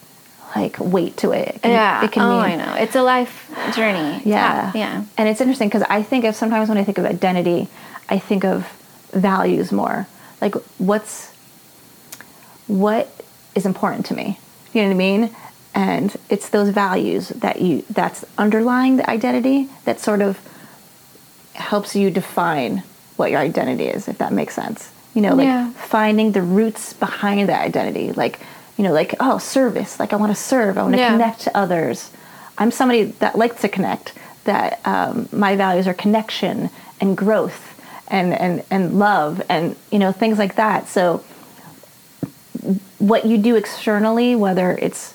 like 0.56 0.78
weight 0.78 1.16
to 1.18 1.32
it. 1.32 1.48
It 1.56 1.62
can, 1.62 1.70
Yeah. 1.70 2.04
It 2.04 2.12
can 2.12 2.22
oh, 2.22 2.42
mean, 2.42 2.60
I 2.60 2.64
know. 2.64 2.74
It's 2.74 2.94
a 2.94 3.02
life 3.02 3.50
journey. 3.74 4.22
Yeah. 4.24 4.70
Yeah. 4.74 5.02
And 5.18 5.28
it's 5.28 5.40
interesting 5.40 5.68
because 5.68 5.82
I 5.88 6.02
think 6.02 6.24
of 6.24 6.34
sometimes 6.36 6.68
when 6.68 6.78
I 6.78 6.84
think 6.84 6.98
of 6.98 7.04
identity, 7.04 7.68
I 8.08 8.18
think 8.18 8.44
of 8.44 8.66
values 9.12 9.72
more. 9.72 10.06
Like 10.44 10.54
what's 10.78 11.32
what 12.68 13.08
is 13.54 13.66
important 13.66 14.06
to 14.06 14.14
me. 14.14 14.38
You 14.72 14.82
know 14.82 14.88
what 14.88 14.94
I 14.94 14.98
mean? 14.98 15.36
And 15.74 16.16
it's 16.28 16.50
those 16.50 16.68
values 16.68 17.30
that 17.30 17.60
you 17.60 17.84
that's 17.90 18.24
underlying 18.38 18.96
the 18.98 19.08
identity 19.10 19.68
that 19.86 19.98
sort 20.00 20.20
of 20.20 20.38
helps 21.54 21.96
you 21.96 22.10
define 22.10 22.82
what 23.16 23.30
your 23.30 23.40
identity 23.40 23.86
is, 23.86 24.06
if 24.06 24.18
that 24.18 24.32
makes 24.32 24.54
sense. 24.54 24.90
You 25.14 25.22
know, 25.22 25.34
like 25.34 25.46
Yeah. 25.46 25.70
finding 25.70 26.32
the 26.32 26.42
roots 26.42 26.92
behind 26.92 27.48
that 27.48 27.62
identity. 27.62 28.12
Like, 28.12 28.40
you 28.76 28.84
know, 28.84 28.92
like, 28.92 29.14
oh, 29.20 29.38
service. 29.38 29.98
Like, 30.00 30.12
I 30.12 30.16
want 30.16 30.30
to 30.36 30.40
serve. 30.40 30.76
I 30.76 30.82
want 30.82 30.94
to 30.94 31.00
Yeah. 31.00 31.12
connect 31.12 31.40
to 31.42 31.56
others. 31.56 32.10
I'm 32.58 32.70
somebody 32.72 33.04
that 33.20 33.38
likes 33.38 33.60
to 33.62 33.68
connect, 33.68 34.12
that 34.44 34.80
um, 34.84 35.28
my 35.32 35.54
values 35.56 35.86
are 35.86 35.94
connection 35.94 36.70
and 37.00 37.16
growth 37.16 37.73
and, 38.08 38.32
and, 38.32 38.62
and 38.70 38.98
love 38.98 39.42
and, 39.48 39.76
you 39.90 39.98
know, 39.98 40.12
things 40.12 40.38
like 40.38 40.56
that. 40.56 40.88
So, 40.88 41.24
what 42.98 43.26
you 43.26 43.36
do 43.38 43.56
externally, 43.56 44.34
whether 44.34 44.70
it's, 44.72 45.14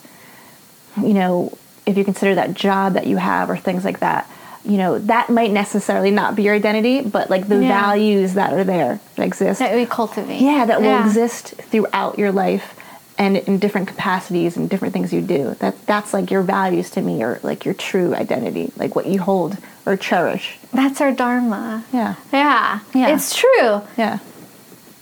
you 1.02 1.14
know, 1.14 1.58
if 1.86 1.98
you 1.98 2.04
consider 2.04 2.36
that 2.36 2.54
job 2.54 2.94
that 2.94 3.08
you 3.08 3.18
have 3.18 3.50
or 3.50 3.58
things 3.58 3.84
like 3.84 4.00
that, 4.02 4.30
you 4.64 4.78
know, 4.78 5.00
that 5.00 5.30
might 5.30 5.52
necessarily 5.52 6.12
not 6.12 6.36
be 6.36 6.44
your 6.44 6.54
identity, 6.54 7.02
but 7.02 7.30
like 7.30 7.48
the 7.48 7.58
Yeah. 7.58 7.68
values 7.70 8.34
that 8.36 8.54
are 8.54 8.64
there 8.64 9.00
that 9.16 9.24
exist. 9.24 9.60
That 9.60 9.74
we 9.74 9.86
cultivate. 9.86 10.42
yeah, 10.42 10.66
that 10.66 10.82
will 10.82 10.90
Yeah. 10.90 11.06
exist 11.08 11.54
throughout 11.72 12.20
your 12.20 12.32
life 12.32 12.76
and 13.20 13.36
in 13.38 13.60
different 13.60 13.88
capacities 13.90 14.56
and 14.58 14.70
different 14.70 14.94
things 14.94 15.14
you 15.14 15.22
do. 15.22 15.54
That 15.60 15.76
that's 15.86 16.14
like 16.14 16.32
your 16.32 16.42
values 16.42 16.90
to 16.92 17.02
me 17.02 17.22
or 17.24 17.40
like 17.44 17.66
your 17.66 17.74
true 17.76 18.16
identity, 18.16 18.72
like 18.78 18.96
what 18.96 19.06
you 19.06 19.20
hold 19.22 19.58
or 19.86 19.98
cherish. 19.98 20.58
That's 20.74 21.02
our 21.02 21.12
dharma. 21.12 21.84
Yeah. 21.94 22.16
Yeah. 22.34 22.80
Yeah. 22.96 23.10
It's 23.14 23.36
true. 23.36 23.82
Yeah. 23.98 24.20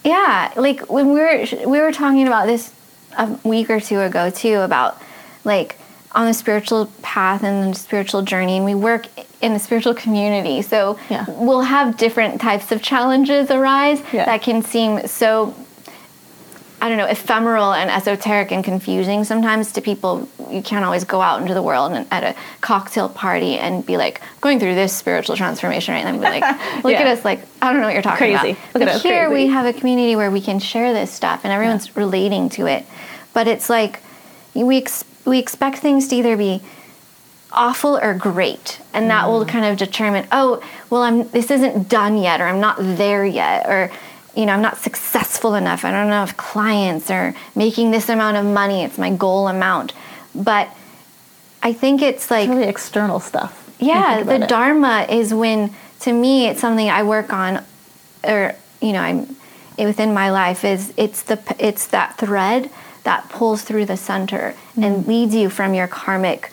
Yeah. 0.04 0.52
Like 0.58 0.90
when 0.90 1.14
we 1.14 1.20
were 1.20 1.46
we 1.68 1.80
were 1.80 1.92
talking 1.92 2.26
about 2.28 2.48
this 2.48 2.74
a 3.18 3.40
week 3.44 3.70
or 3.70 3.80
two 3.80 4.00
ago 4.02 4.30
too 4.32 4.56
about 4.62 5.00
like 5.44 5.78
on 6.14 6.26
the 6.26 6.34
spiritual 6.34 6.88
path 7.04 7.44
and 7.44 7.74
the 7.76 7.78
spiritual 7.80 8.24
journey 8.24 8.58
and 8.58 8.66
we 8.66 8.74
work 8.74 9.06
in 9.42 9.52
a 9.52 9.60
spiritual 9.60 9.94
community. 9.94 10.64
So 10.64 10.98
Yeah. 11.10 11.26
we'll 11.28 11.62
have 11.62 11.98
different 11.98 12.42
types 12.42 12.72
of 12.72 12.82
challenges 12.82 13.52
arise 13.52 14.02
Yeah. 14.12 14.26
that 14.26 14.42
can 14.42 14.64
seem 14.64 15.06
so 15.06 15.54
I 16.80 16.90
don't 16.90 17.00
know, 17.00 17.08
ephemeral 17.08 17.74
and 17.74 17.90
esoteric 17.90 18.52
and 18.52 18.64
confusing 18.64 19.24
sometimes 19.24 19.72
to 19.74 19.82
people. 19.82 20.30
You 20.52 20.62
can't 20.62 20.86
always 20.86 21.04
go 21.06 21.22
out 21.22 21.42
into 21.42 21.56
the 21.56 21.62
world 21.64 21.92
and 21.94 22.06
at 22.12 22.24
a 22.24 22.36
cocktail 22.62 23.10
party 23.10 23.58
and 23.58 23.84
be 23.84 23.98
like 23.98 24.22
going 24.42 24.60
through 24.60 24.76
this 24.76 24.96
spiritual 24.96 25.36
transformation 25.36 25.96
right 25.96 26.06
and 26.06 26.18
be 26.20 26.24
like, 26.24 26.44
look 26.84 26.94
Yeah. 26.94 27.02
at 27.02 27.08
us 27.08 27.26
like 27.26 27.40
I 27.62 27.72
don't 27.72 27.82
know 27.82 27.88
what 27.88 27.94
you're 27.94 28.04
talking 28.04 28.38
Crazy. 28.38 28.52
about. 28.52 28.74
Look 28.76 28.82
but 28.84 28.88
us, 28.90 29.04
here 29.04 29.28
crazy. 29.28 29.46
we 29.46 29.52
have 29.52 29.66
a 29.66 29.74
community 29.74 30.16
where 30.16 30.30
we 30.30 30.40
can 30.40 30.60
share 30.60 30.94
this 30.94 31.12
stuff 31.12 31.42
and 31.44 31.52
everyone's 31.52 31.96
relating 31.96 32.48
to 32.50 32.68
it. 32.68 32.86
But 33.34 33.48
it's 33.48 33.70
like 33.72 34.02
we 34.54 34.78
ex- 34.78 35.06
we 35.26 35.40
expect 35.40 35.80
things 35.80 36.08
to 36.10 36.16
either 36.16 36.38
be 36.38 36.62
awful 37.52 37.98
or 37.98 38.14
great 38.14 38.80
and 38.94 39.10
that 39.10 39.28
will 39.28 39.46
mm. 39.46 39.48
kind 39.48 39.66
of 39.66 39.78
determine 39.78 40.28
oh 40.34 40.62
well 40.90 41.02
i'm 41.02 41.28
this 41.30 41.50
isn't 41.50 41.88
done 41.88 42.18
yet 42.18 42.42
or 42.42 42.44
i'm 42.46 42.60
not 42.60 42.76
there 42.78 43.26
yet 43.26 43.66
or 43.68 43.90
you 44.38 44.46
know 44.46 44.54
i'm 44.54 44.62
not 44.62 44.78
successful 44.78 45.56
enough 45.56 45.84
i 45.84 45.92
don't 45.92 46.10
know 46.10 46.24
if 46.24 46.38
clients 46.38 47.10
or 47.10 47.34
making 47.56 47.92
this 47.92 48.08
amount 48.08 48.38
of 48.38 48.46
money 48.46 48.84
it's 48.84 48.98
my 48.98 49.14
goal 49.14 49.48
amount 49.48 49.94
but 50.36 50.70
i 51.64 51.74
think 51.74 52.02
it's 52.02 52.30
like 52.30 52.48
It's 52.48 52.56
really 52.56 52.68
external 52.70 53.20
stuff. 53.20 53.76
yeah 53.80 54.24
the 54.24 54.44
it. 54.44 54.48
dharma 54.48 55.08
is 55.10 55.34
when 55.34 55.74
to 56.02 56.14
me 56.14 56.48
it's 56.48 56.62
something 56.62 56.88
i 56.88 57.04
work 57.04 57.34
on 57.34 57.64
or 58.24 58.56
you 58.80 58.94
know 58.94 59.02
i'm 59.02 59.36
within 59.78 60.14
my 60.14 60.30
life 60.30 60.64
is 60.64 60.94
it's 60.98 61.24
the 61.24 61.56
it's 61.60 61.88
that 61.88 62.18
thread 62.18 62.70
that 63.04 63.28
pulls 63.30 63.64
through 63.64 63.86
the 63.86 63.98
center 63.98 64.54
mm-hmm. 64.54 64.84
and 64.84 65.08
leads 65.08 65.34
you 65.34 65.50
from 65.50 65.74
your 65.74 65.88
karmic 65.88 66.52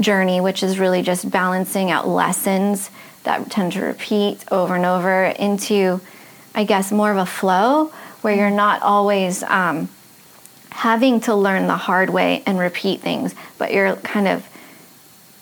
journey 0.00 0.40
which 0.40 0.62
is 0.62 0.78
really 0.78 1.02
just 1.02 1.30
balancing 1.30 1.90
out 1.90 2.08
lessons 2.08 2.90
that 3.24 3.50
tend 3.50 3.72
to 3.72 3.82
repeat 3.82 4.42
over 4.50 4.76
and 4.76 4.86
over 4.86 5.24
into 5.24 6.00
i 6.58 6.64
guess 6.64 6.90
more 7.00 7.10
of 7.10 7.16
a 7.16 7.26
flow 7.38 7.86
where 8.22 8.34
you're 8.34 8.50
not 8.66 8.82
always 8.82 9.42
um, 9.44 9.88
having 10.70 11.20
to 11.20 11.34
learn 11.34 11.66
the 11.68 11.76
hard 11.88 12.10
way 12.10 12.42
and 12.46 12.58
repeat 12.58 13.00
things 13.00 13.34
but 13.58 13.72
you're 13.72 13.96
kind 14.14 14.28
of 14.28 14.46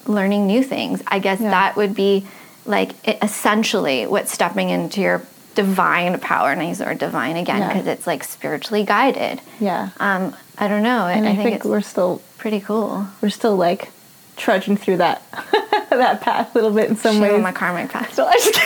learning 0.09 0.47
new 0.47 0.63
things. 0.63 1.03
I 1.09 1.19
guess 1.19 1.41
Yeah. 1.41 1.51
that 1.51 1.75
would 1.77 1.93
be 1.95 2.27
like 2.65 2.91
essentially 3.29 4.07
what 4.07 4.29
stepping 4.29 4.71
into 4.71 5.01
your 5.01 5.23
divine 5.57 6.21
power, 6.21 6.53
and 6.53 6.61
I 6.61 6.69
use 6.69 6.79
the 6.79 6.85
word 6.85 6.99
divine 6.99 7.37
again 7.37 7.59
Yeah. 7.59 7.69
because 7.73 7.87
it's 7.89 8.07
like 8.07 8.23
spiritually 8.23 8.85
guided. 8.85 9.41
Yeah. 9.59 9.89
Um, 9.99 10.35
I 10.59 10.69
don't 10.69 10.85
know. 10.85 11.07
And 11.09 11.27
I, 11.27 11.33
I 11.33 11.35
think, 11.35 11.43
think, 11.45 11.57
it's 11.57 11.65
we're 11.65 11.81
still 11.81 12.23
pretty 12.39 12.61
cool. 12.61 13.09
we're 13.21 13.31
still 13.31 13.57
like 13.57 13.91
trudging 14.37 14.77
through 14.77 14.99
that. 14.99 15.23
that 15.91 16.21
path 16.21 16.55
a 16.55 16.59
little 16.59 16.71
bit 16.71 16.89
in 16.89 16.95
some 16.97 17.19
ways. 17.19 17.33
on 17.33 17.43
my 17.43 17.51
karmic 17.53 17.91
path. 17.91 18.15
So 18.15 18.27
I 18.27 18.35
just- 18.35 18.61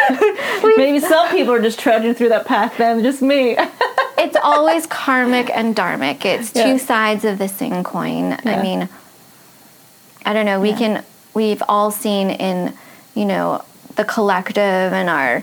Maybe 0.76 1.00
some 1.00 1.28
people 1.30 1.52
are 1.54 1.60
just 1.62 1.78
trudging 1.78 2.14
through 2.14 2.30
that 2.30 2.46
path 2.46 2.76
then, 2.78 3.02
just 3.02 3.22
me. 3.22 3.56
it's 4.18 4.36
always 4.42 4.86
karmic 4.86 5.50
and 5.54 5.74
dharmic. 5.74 6.24
It's 6.24 6.52
Yeah. 6.54 6.64
two 6.72 6.78
sides 6.78 7.24
of 7.24 7.38
the 7.38 7.48
same 7.48 7.82
coin. 7.84 8.30
Yeah. 8.44 8.56
I 8.58 8.62
mean, 8.62 8.88
I 10.24 10.32
don't 10.32 10.46
know. 10.46 10.60
We 10.60 10.70
Yeah. 10.70 10.76
can. 10.78 11.04
We've 11.34 11.62
all 11.68 11.90
seen 11.90 12.30
in, 12.30 12.74
you 13.14 13.24
know, 13.24 13.62
the 13.96 14.04
collective 14.04 14.92
and 14.92 15.08
our 15.08 15.42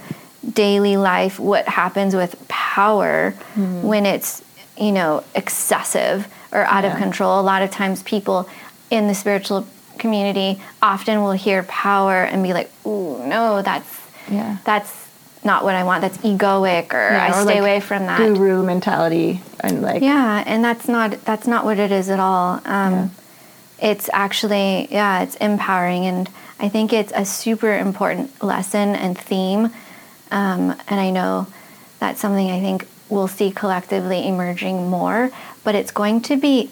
daily 0.53 0.97
life 0.97 1.39
what 1.39 1.67
happens 1.67 2.15
with 2.15 2.35
power 2.47 3.31
Hmm. 3.55 3.81
when 3.83 4.05
it's 4.05 4.41
you 4.77 4.91
know 4.91 5.23
excessive 5.35 6.27
or 6.51 6.63
out 6.65 6.85
of 6.85 6.95
control. 6.97 7.39
A 7.39 7.41
lot 7.43 7.61
of 7.61 7.69
times, 7.71 8.01
people 8.03 8.47
in 8.89 9.07
the 9.07 9.13
spiritual 9.15 9.67
community 9.97 10.61
often 10.81 11.21
will 11.21 11.33
hear 11.33 11.63
power 11.63 12.23
and 12.23 12.41
be 12.41 12.53
like, 12.53 12.71
"Ooh, 12.87 13.21
no, 13.25 13.61
that's 13.61 13.98
Yeah. 14.29 14.57
that's 14.63 15.07
not 15.43 15.63
what 15.63 15.75
I 15.75 15.83
want. 15.83 16.01
That's 16.01 16.17
egoic, 16.17 16.93
or 16.93 17.11
Yeah, 17.11 17.25
I 17.25 17.29
or 17.29 17.43
stay 17.43 17.45
like 17.45 17.59
away 17.59 17.79
from 17.79 18.05
that." 18.07 18.17
Guru 18.17 18.63
mentality 18.63 19.41
and 19.61 19.81
like 19.81 20.01
Yeah, 20.01 20.43
and 20.45 20.63
that's 20.63 20.87
not 20.87 21.23
that's 21.25 21.47
not 21.47 21.65
what 21.65 21.79
it 21.79 21.91
is 21.91 22.09
at 22.09 22.19
all. 22.19 22.61
Um, 22.65 23.11
It's 23.81 24.09
actually 24.11 24.87
yeah, 24.91 25.21
it's 25.23 25.35
empowering, 25.37 26.05
and 26.05 26.29
I 26.59 26.67
think 26.67 26.91
it's 26.91 27.13
a 27.15 27.23
super 27.23 27.77
important 27.77 28.43
lesson 28.43 28.95
and 28.95 29.17
theme. 29.17 29.71
Um, 30.31 30.75
and 30.89 30.99
I 30.99 31.09
know 31.11 31.47
that's 31.99 32.19
something 32.19 32.51
I 32.51 32.59
think 32.59 32.85
we'll 33.09 33.29
see 33.29 33.51
collectively 33.51 34.27
emerging 34.27 34.89
more, 34.89 35.31
but 35.63 35.75
it's 35.75 35.91
going 35.91 36.21
to 36.21 36.35
be 36.37 36.69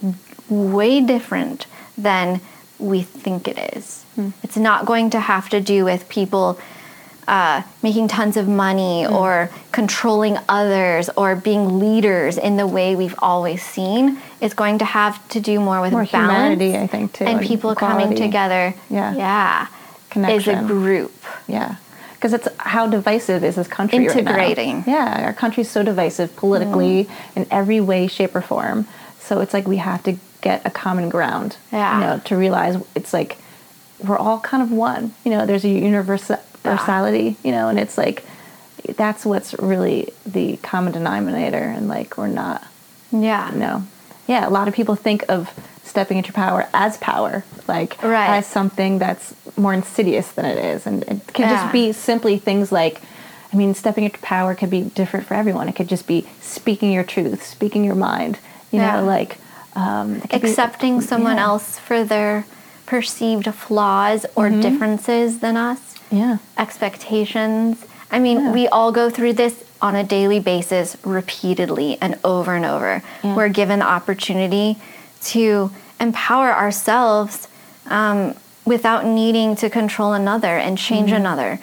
way 0.50 1.02
different 1.02 1.66
than 1.98 2.42
we 2.80 3.02
think 3.02 3.48
it 3.48 3.76
is. 3.76 4.04
It's 4.44 4.58
not 4.58 4.86
going 4.86 5.10
to 5.12 5.20
have 5.20 5.50
to 5.50 5.62
do 5.62 5.86
with 5.86 6.10
people 6.10 6.60
uh, 7.28 7.62
making 7.84 8.08
tons 8.08 8.38
of 8.38 8.48
money 8.48 9.06
or 9.06 9.50
controlling 9.72 10.38
others 10.48 11.10
or 11.18 11.36
being 11.36 11.80
leaders 11.80 12.38
in 12.38 12.58
the 12.58 12.66
way 12.66 12.96
we've 12.96 13.16
always 13.20 13.62
seen. 13.62 14.18
is 14.40 14.54
going 14.54 14.78
to 14.78 14.86
have 14.86 15.28
to 15.30 15.40
do 15.40 15.60
more 15.60 15.82
with 15.82 15.92
More 15.92 16.06
balance 16.06 16.60
humanity, 16.60 16.78
I 16.78 16.88
think, 16.88 17.14
too, 17.14 17.26
and 17.26 17.40
and 17.40 17.48
people 17.48 17.76
coming 17.76 18.16
together. 18.16 18.74
Yeah. 18.90 19.16
yeah, 19.16 19.68
as 20.16 20.48
a 20.48 20.56
group. 20.64 21.14
Yeah. 21.48 21.76
Because 22.14 22.34
it's 22.34 22.48
how 22.58 22.88
divisive 22.88 23.44
is 23.44 23.56
this 23.56 23.68
country 23.68 24.06
Integrating. 24.06 24.78
right 24.78 24.88
now. 24.88 24.94
Yeah, 24.94 25.26
our 25.26 25.34
country's 25.34 25.70
so 25.70 25.84
divisive 25.84 26.36
politically 26.36 27.08
in 27.36 27.46
every 27.52 27.80
way, 27.80 28.08
shape, 28.08 28.36
or 28.36 28.42
form. 28.42 28.88
So 29.20 29.40
it's 29.42 29.54
like 29.54 29.68
we 29.68 29.78
have 29.78 30.02
to 30.04 30.18
get 30.42 30.66
a 30.66 30.72
common 30.72 31.10
ground. 31.10 31.58
Yeah. 31.72 31.94
You 31.96 32.02
know, 32.06 32.22
to 32.26 32.38
realize 32.38 32.82
it's 32.96 33.14
like 33.14 33.38
we're 34.00 34.18
all 34.18 34.40
kind 34.40 34.64
of 34.64 34.72
one. 34.72 35.14
You 35.24 35.32
know, 35.32 35.46
there's 35.46 35.64
a 35.64 35.68
universa- 35.68 36.42
universality, 36.68 37.36
you 37.44 37.52
know, 37.52 37.70
and 37.70 37.80
it's 37.80 37.98
like 37.98 38.24
that's 38.96 39.26
what's 39.26 39.54
really 39.56 40.14
the 40.26 40.58
common 40.58 40.94
denominator. 40.94 41.58
And 41.58 41.88
like 41.88 42.18
we're 42.18 42.28
not, 42.28 42.64
Yeah, 43.12 43.52
you 43.52 43.60
know. 43.60 43.84
Yeah, 44.28 44.48
a 44.48 44.52
lot 44.52 44.68
of 44.68 44.74
people 44.74 44.96
think 44.96 45.24
of 45.30 45.50
stepping 45.84 46.18
into 46.18 46.34
power 46.34 46.68
as 46.74 46.98
power, 46.98 47.44
like 47.68 48.02
Right. 48.04 48.38
as 48.38 48.46
something 48.46 49.00
that's 49.00 49.34
more 49.58 49.74
insidious 49.74 50.28
than 50.30 50.46
it 50.46 50.58
is, 50.58 50.86
and 50.86 51.04
it 51.04 51.34
can 51.34 51.50
Yeah. 51.50 51.62
just 51.62 51.72
be 51.72 51.92
simply 51.94 52.38
things 52.38 52.72
like, 52.72 53.02
I 53.54 53.56
mean, 53.56 53.74
stepping 53.74 54.04
into 54.04 54.20
power 54.20 54.54
could 54.54 54.70
be 54.70 54.82
different 54.82 55.26
for 55.26 55.34
everyone. 55.34 55.70
It 55.70 55.76
could 55.76 55.88
just 55.88 56.06
be 56.06 56.28
speaking 56.42 56.92
your 56.92 57.04
truth, 57.06 57.46
speaking 57.46 57.84
your 57.86 57.96
mind, 57.96 58.38
you 58.72 58.80
Yeah. 58.82 58.98
know, 58.98 59.06
like 59.06 59.38
um, 59.76 60.22
could 60.22 60.42
be- 60.42 60.50
accepting 60.50 61.02
someone 61.02 61.38
yeah. 61.38 61.44
else 61.46 61.78
for 61.80 62.04
their 62.04 62.46
perceived 62.86 63.48
flaws 63.54 64.26
or 64.36 64.50
Mm-hmm. 64.50 64.62
differences 64.62 65.40
than 65.40 65.56
us. 65.56 65.87
Yeah, 66.12 66.38
expectations. 66.58 67.84
I 68.12 68.20
mean, 68.20 68.38
Yeah. 68.38 68.52
we 68.54 68.68
all 68.68 68.92
go 68.92 69.10
through 69.10 69.34
this 69.34 69.64
on 69.82 69.96
a 69.96 70.04
daily 70.04 70.40
basis 70.40 70.98
repeatedly 71.04 71.98
and 72.02 72.18
over 72.24 72.56
and 72.56 72.66
over. 72.66 73.04
Yeah. 73.24 73.36
We're 73.36 73.50
given 73.50 73.80
the 73.80 73.86
opportunity 73.86 74.78
to 75.26 75.72
empower 76.00 76.52
ourselves 76.54 77.48
um, 77.90 78.34
without 78.66 79.06
needing 79.06 79.56
to 79.58 79.70
control 79.70 80.14
another 80.14 80.58
and 80.58 80.78
change 80.78 81.10
Mm-hmm. 81.10 81.18
another. 81.26 81.60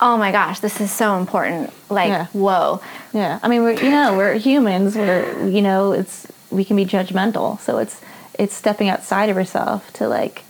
Oh 0.00 0.16
my 0.16 0.32
gosh, 0.32 0.60
this 0.60 0.80
is 0.80 0.90
so 0.90 1.18
important. 1.18 1.70
Like, 1.90 2.08
Yeah. 2.08 2.26
whoa. 2.32 2.80
yeah. 3.12 3.38
I 3.42 3.48
mean, 3.48 3.62
we're 3.62 3.72
you 3.82 3.90
know 3.90 4.16
we're 4.16 4.34
humans. 4.34 4.96
We're 4.96 5.46
you 5.48 5.60
know 5.62 5.92
it's 5.92 6.26
we 6.50 6.64
can 6.64 6.76
be 6.76 6.86
judgmental, 6.86 7.60
so 7.60 7.78
it's 7.78 8.00
it's 8.38 8.54
stepping 8.54 8.88
outside 8.88 9.28
of 9.28 9.36
yourself 9.36 9.92
to 9.94 10.08
like 10.08 10.42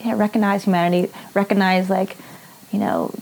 yeah 0.00 0.14
recognize 0.16 0.64
humanity, 0.64 1.12
recognize 1.34 1.90
like 1.90 2.16
you 2.72 2.78
know 2.78 3.14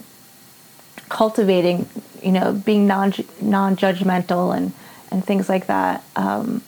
cultivating 1.09 1.87
you 2.21 2.31
know 2.31 2.53
being 2.53 2.87
non 2.87 3.13
non 3.41 3.75
judgmental 3.75 4.55
and 4.55 4.73
and 5.11 5.23
things 5.23 5.47
like 5.47 5.67
that. 5.67 6.03
Um, 6.15 6.63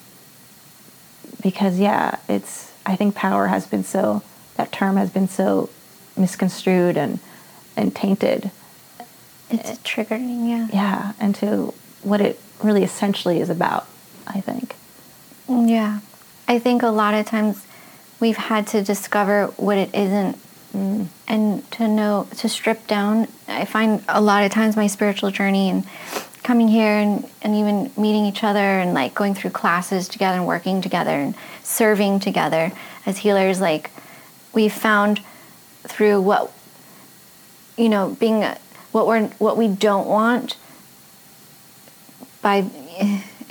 because 1.41 1.79
yeah, 1.79 2.19
it's 2.29 2.71
I 2.85 2.95
think 2.95 3.15
power 3.15 3.47
has 3.47 3.65
been 3.67 3.83
so 3.83 4.21
that 4.55 4.71
term 4.71 4.97
has 4.97 5.09
been 5.09 5.27
so 5.27 5.69
misconstrued 6.15 6.97
and 6.97 7.19
and 7.75 7.95
tainted. 7.95 8.51
It's 9.49 9.77
triggering, 9.79 10.49
yeah. 10.49 10.67
Yeah, 10.73 11.13
and 11.19 11.35
to 11.35 11.73
what 12.01 12.21
it 12.21 12.39
really 12.63 12.83
essentially 12.83 13.39
is 13.39 13.49
about. 13.49 13.88
I 14.27 14.41
think. 14.41 14.75
Yeah. 15.47 15.99
I 16.47 16.59
think 16.59 16.83
a 16.83 16.89
lot 16.89 17.13
of 17.13 17.25
times 17.25 17.65
we've 18.19 18.38
had 18.38 18.67
to 18.67 18.83
discover 18.83 19.47
what 19.57 19.77
it 19.77 19.93
isn't 19.93 20.39
and 21.27 21.71
to 21.71 21.88
know, 21.88 22.27
to 22.38 22.49
strip 22.49 22.88
down. 22.88 23.27
I 23.47 23.65
find 23.65 24.03
a 24.07 24.21
lot 24.21 24.43
of 24.43 24.51
times 24.51 24.75
my 24.75 24.88
spiritual 24.88 25.31
journey 25.31 25.69
and 25.69 25.85
coming 26.43 26.67
here 26.67 26.97
and, 26.97 27.27
and 27.41 27.55
even 27.55 27.91
meeting 27.97 28.25
each 28.25 28.43
other 28.43 28.59
and 28.59 28.93
like 28.93 29.15
going 29.15 29.33
through 29.33 29.49
classes 29.49 30.07
together 30.07 30.38
and 30.38 30.47
working 30.47 30.81
together 30.81 31.11
and 31.11 31.35
serving 31.63 32.19
together 32.19 32.71
as 33.05 33.17
healers, 33.17 33.59
like 33.59 33.89
we've 34.53 34.73
found 34.73 35.21
through 35.83 36.21
what, 36.21 36.51
you 37.77 37.89
know, 37.89 38.15
being 38.19 38.43
what 38.91 39.07
we're, 39.07 39.27
what 39.39 39.57
we 39.57 39.67
don't 39.67 40.07
want 40.07 40.57
by, 42.41 42.69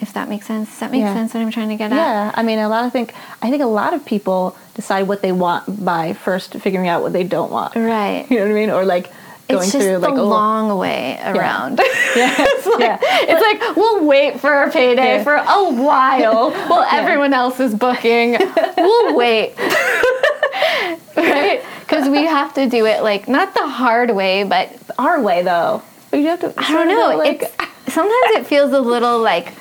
if 0.01 0.13
that 0.13 0.29
makes 0.29 0.47
sense. 0.47 0.69
Does 0.71 0.79
that 0.81 0.91
make 0.91 1.01
Yeah. 1.03 1.15
sense 1.15 1.35
what 1.35 1.41
I'm 1.41 1.51
trying 1.51 1.69
to 1.69 1.77
get 1.77 1.93
at? 1.93 1.97
Yeah, 1.97 2.33
I 2.35 2.43
mean, 2.43 2.59
a 2.59 2.69
lot 2.69 2.85
of 2.85 2.93
think 2.93 3.15
I 3.43 3.51
think 3.51 3.63
a 3.63 3.67
lot 3.67 3.95
of 3.95 4.05
people 4.05 4.57
decide 4.75 5.07
what 5.09 5.23
they 5.23 5.33
want 5.33 5.85
by 5.85 6.13
first 6.15 6.55
figuring 6.55 6.89
out 6.89 7.03
what 7.03 7.13
they 7.13 7.25
don't 7.25 7.51
want. 7.51 7.75
Right. 7.77 8.27
You 8.31 8.39
know 8.39 8.45
what 8.47 8.51
I 8.51 8.55
mean? 8.55 8.71
Or 8.71 8.85
like 8.85 9.11
going 9.49 9.63
it's 9.63 9.73
just 9.73 9.87
through 9.87 9.99
like 9.99 10.15
oh, 10.15 10.25
long 10.27 10.77
way 10.79 11.19
around. 11.25 11.79
yeah, 12.17 12.35
yeah. 12.79 12.99
it's 13.03 13.43
like 13.43 13.77
we'll 13.77 14.05
wait 14.05 14.41
for 14.41 14.63
a 14.65 14.71
payday 14.71 15.17
Yeah. 15.19 15.23
for 15.25 15.35
a 15.35 15.73
while 15.73 16.51
while 16.51 16.87
everyone 16.91 17.33
else 17.35 17.61
is 17.61 17.75
booking. 17.75 18.37
we'll 18.77 19.15
wait. 19.17 19.55
right? 21.17 21.63
Because 21.81 22.09
we 22.09 22.25
have 22.25 22.55
to 22.55 22.69
do 22.69 22.87
it 22.87 23.03
like 23.03 23.29
not 23.29 23.55
the 23.55 23.69
hard 23.69 24.11
way, 24.11 24.45
but 24.45 24.71
our 24.99 25.21
way 25.21 25.43
though. 25.43 25.83
You 26.13 26.27
have 26.29 26.41
to. 26.41 26.55
I 26.57 26.73
don't 26.73 26.89
know. 26.89 27.17
Like, 27.17 27.43
it's 27.43 27.93
sometimes 27.95 28.37
it 28.37 28.47
feels 28.47 28.73
a 28.73 28.81
little 28.81 29.19
like 29.21 29.53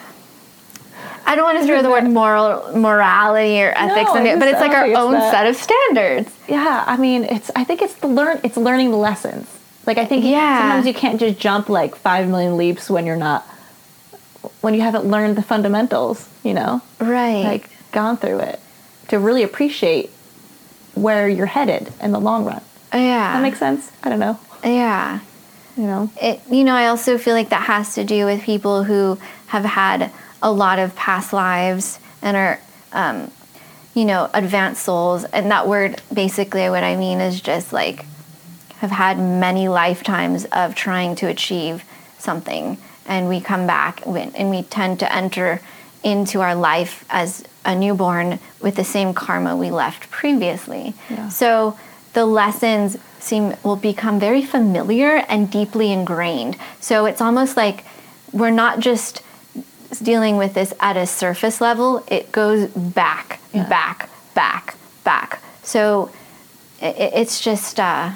I 1.25 1.36
don't 1.36 1.45
want 1.45 1.59
to 1.62 1.65
throw 1.65 1.81
the 1.81 1.89
word 1.89 2.03
moral 2.09 2.77
morality 2.77 3.62
or 3.62 3.71
ethics 3.75 4.12
No, 4.13 4.19
in 4.19 4.27
it, 4.27 4.39
but 4.39 4.47
it's 4.49 4.59
like 4.59 4.71
our 4.71 4.88
it's 4.88 4.97
own 4.97 5.13
that. 5.13 5.31
set 5.31 5.47
of 5.47 5.55
standards. 5.55 6.29
yeah, 6.47 6.83
I 6.86 6.97
mean, 6.97 7.23
it's. 7.23 7.49
I 7.55 7.63
think 7.63 7.81
it's 7.81 7.93
the 7.95 8.07
learn. 8.07 8.39
It's 8.43 8.57
learning 8.57 8.91
the 8.91 8.97
lessons. 8.97 9.47
Like 9.86 9.97
I 9.97 10.05
think 10.05 10.25
Yeah. 10.25 10.59
sometimes 10.62 10.86
you 10.88 10.93
can't 10.93 11.19
just 11.19 11.39
jump 11.39 11.69
like 11.69 11.95
five 11.95 12.27
million 12.29 12.57
leaps 12.57 12.89
when 12.89 13.05
you're 13.05 13.15
not. 13.17 13.43
When 14.62 14.73
you 14.73 14.81
haven't 14.81 15.05
learned 15.05 15.36
the 15.38 15.41
fundamentals, 15.41 16.27
you 16.43 16.53
know. 16.53 16.81
Right. 16.99 17.43
like 17.43 17.69
gone 17.91 18.17
through 18.17 18.39
it 18.39 18.59
to 19.09 19.19
really 19.19 19.43
appreciate 19.43 20.09
where 20.95 21.27
you're 21.29 21.45
headed 21.45 21.91
in 22.01 22.12
the 22.12 22.19
long 22.19 22.43
run. 22.45 22.62
yeah. 22.93 23.33
That 23.33 23.41
makes 23.41 23.59
sense. 23.59 23.91
I 24.03 24.09
don't 24.09 24.19
know. 24.19 24.39
yeah. 24.63 25.19
You 25.77 25.83
know. 25.86 26.12
it, 26.21 26.39
you 26.51 26.63
know, 26.63 26.75
I 26.75 26.88
also 26.88 27.17
feel 27.17 27.33
like 27.33 27.49
that 27.49 27.63
has 27.63 27.95
to 27.95 28.03
do 28.03 28.25
with 28.25 28.43
people 28.43 28.83
who 28.83 29.17
have 29.47 29.65
had 29.65 30.12
a 30.43 30.51
lot 30.51 30.77
of 30.77 30.95
past 30.95 31.34
lives 31.34 31.99
and 32.21 32.38
are, 32.38 32.60
um, 32.91 33.32
you 33.95 34.06
know, 34.06 34.29
advanced 34.34 34.84
souls. 34.84 35.23
And 35.23 35.49
that 35.49 35.67
word, 35.67 36.01
basically, 36.13 36.69
what 36.69 36.84
I 36.84 36.95
mean 36.95 37.21
is 37.21 37.41
just 37.41 37.73
like 37.73 38.06
have 38.77 38.91
had 38.91 39.17
many 39.17 39.69
lifetimes 39.69 40.45
of 40.45 40.75
trying 40.75 41.15
to 41.15 41.27
achieve 41.27 41.86
something. 42.19 42.77
And 43.08 43.29
we 43.29 43.39
come 43.39 43.65
back 43.65 44.06
and 44.06 44.49
we 44.49 44.63
tend 44.63 44.99
to 44.99 45.12
enter 45.12 45.62
into 46.03 46.41
our 46.41 46.53
life 46.53 47.06
as 47.10 47.45
a 47.65 47.73
newborn 47.73 48.39
with 48.62 48.75
the 48.75 48.84
same 48.84 49.13
karma 49.13 49.56
we 49.56 49.71
left 49.71 50.12
previously. 50.12 50.93
Yeah. 51.10 51.29
So 51.29 51.79
the 52.12 52.25
lessons 52.25 52.97
seem 53.19 53.56
will 53.63 53.77
become 53.77 54.19
very 54.19 54.43
familiar 54.43 55.23
and 55.29 55.49
deeply 55.49 55.91
ingrained. 55.91 56.58
So 56.82 57.06
it's 57.06 57.21
almost 57.21 57.56
like 57.56 57.86
we're 58.34 58.49
not 58.49 58.79
just 58.79 59.21
dealing 59.99 60.38
with 60.38 60.53
this 60.53 60.73
at 60.79 60.97
a 60.97 61.06
surface 61.06 61.62
level, 61.62 62.03
it 62.08 62.32
goes 62.32 62.69
back, 62.69 63.39
Yeah. 63.53 63.67
back, 63.67 64.10
back, 64.34 64.75
back. 65.03 65.41
So 65.63 66.12
it, 66.82 66.95
it's 67.13 67.39
just 67.41 67.79
uh, 67.79 68.12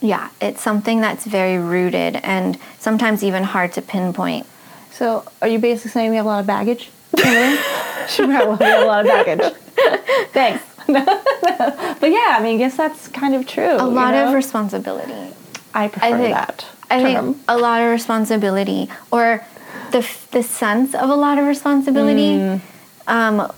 yeah, 0.00 0.30
it's 0.40 0.60
something 0.62 1.00
that's 1.00 1.26
very 1.26 1.58
rooted 1.58 2.16
and 2.16 2.58
sometimes 2.78 3.24
even 3.24 3.42
hard 3.42 3.72
to 3.72 3.82
pinpoint. 3.82 4.46
So, 4.92 5.24
are 5.42 5.48
you 5.48 5.58
basically 5.58 5.90
saying 5.90 6.10
we 6.10 6.16
have 6.16 6.26
a 6.26 6.28
lot 6.28 6.40
of 6.40 6.46
baggage? 6.46 6.90
We 8.18 8.32
have 8.32 8.48
a 8.82 8.86
lot 8.86 9.04
of 9.04 9.06
baggage? 9.06 9.52
Thanks. 10.32 10.64
but 10.86 12.10
yeah, 12.10 12.36
I 12.38 12.40
mean, 12.42 12.54
I 12.54 12.58
guess 12.58 12.76
that's 12.76 13.06
kind 13.08 13.34
of 13.34 13.46
true. 13.46 13.76
A 13.78 13.84
lot 13.84 14.14
know? 14.14 14.28
of 14.28 14.34
responsibility. 14.34 15.34
I 15.74 15.88
prefer 15.88 16.06
I 16.06 16.18
think, 16.18 16.34
that. 16.34 16.66
I 16.90 17.02
think 17.02 17.36
a 17.46 17.58
lot 17.58 17.82
of 17.82 17.90
responsibility, 17.90 18.88
or 19.10 19.44
the 19.92 20.08
the 20.30 20.42
sense 20.42 20.94
of 20.94 21.10
a 21.10 21.14
lot 21.14 21.38
of 21.38 21.46
responsibility. 21.46 22.38
Mm. 22.38 22.60
Um, 23.06 23.52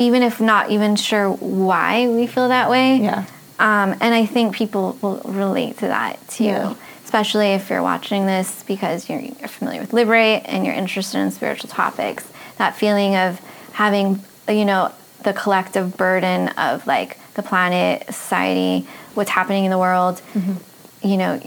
even 0.00 0.22
if 0.22 0.40
not 0.40 0.70
even 0.70 0.96
sure 0.96 1.30
why 1.30 2.08
we 2.08 2.26
feel 2.26 2.48
that 2.48 2.70
way. 2.70 2.96
Yeah. 2.96 3.26
Um, 3.58 3.94
and 4.00 4.14
I 4.14 4.24
think 4.24 4.56
people 4.56 4.96
will 5.02 5.20
relate 5.26 5.76
to 5.78 5.88
that 5.88 6.26
too, 6.28 6.44
yeah. 6.44 6.74
especially 7.04 7.48
if 7.48 7.68
you're 7.68 7.82
watching 7.82 8.24
this 8.24 8.62
because 8.62 9.10
you're, 9.10 9.20
you're 9.20 9.48
familiar 9.48 9.82
with 9.82 9.92
Liberate 9.92 10.42
and 10.46 10.64
you're 10.64 10.74
interested 10.74 11.18
in 11.18 11.30
spiritual 11.30 11.68
topics. 11.68 12.26
That 12.56 12.76
feeling 12.76 13.14
of 13.14 13.38
having, 13.72 14.24
you 14.48 14.64
know, 14.64 14.92
the 15.22 15.34
collective 15.34 15.98
burden 15.98 16.48
of 16.48 16.86
like 16.86 17.18
the 17.34 17.42
planet, 17.42 18.06
society, 18.06 18.88
what's 19.12 19.30
happening 19.30 19.66
in 19.66 19.70
the 19.70 19.78
world, 19.78 20.22
mm-hmm. 20.32 21.06
you 21.06 21.18
know, 21.18 21.42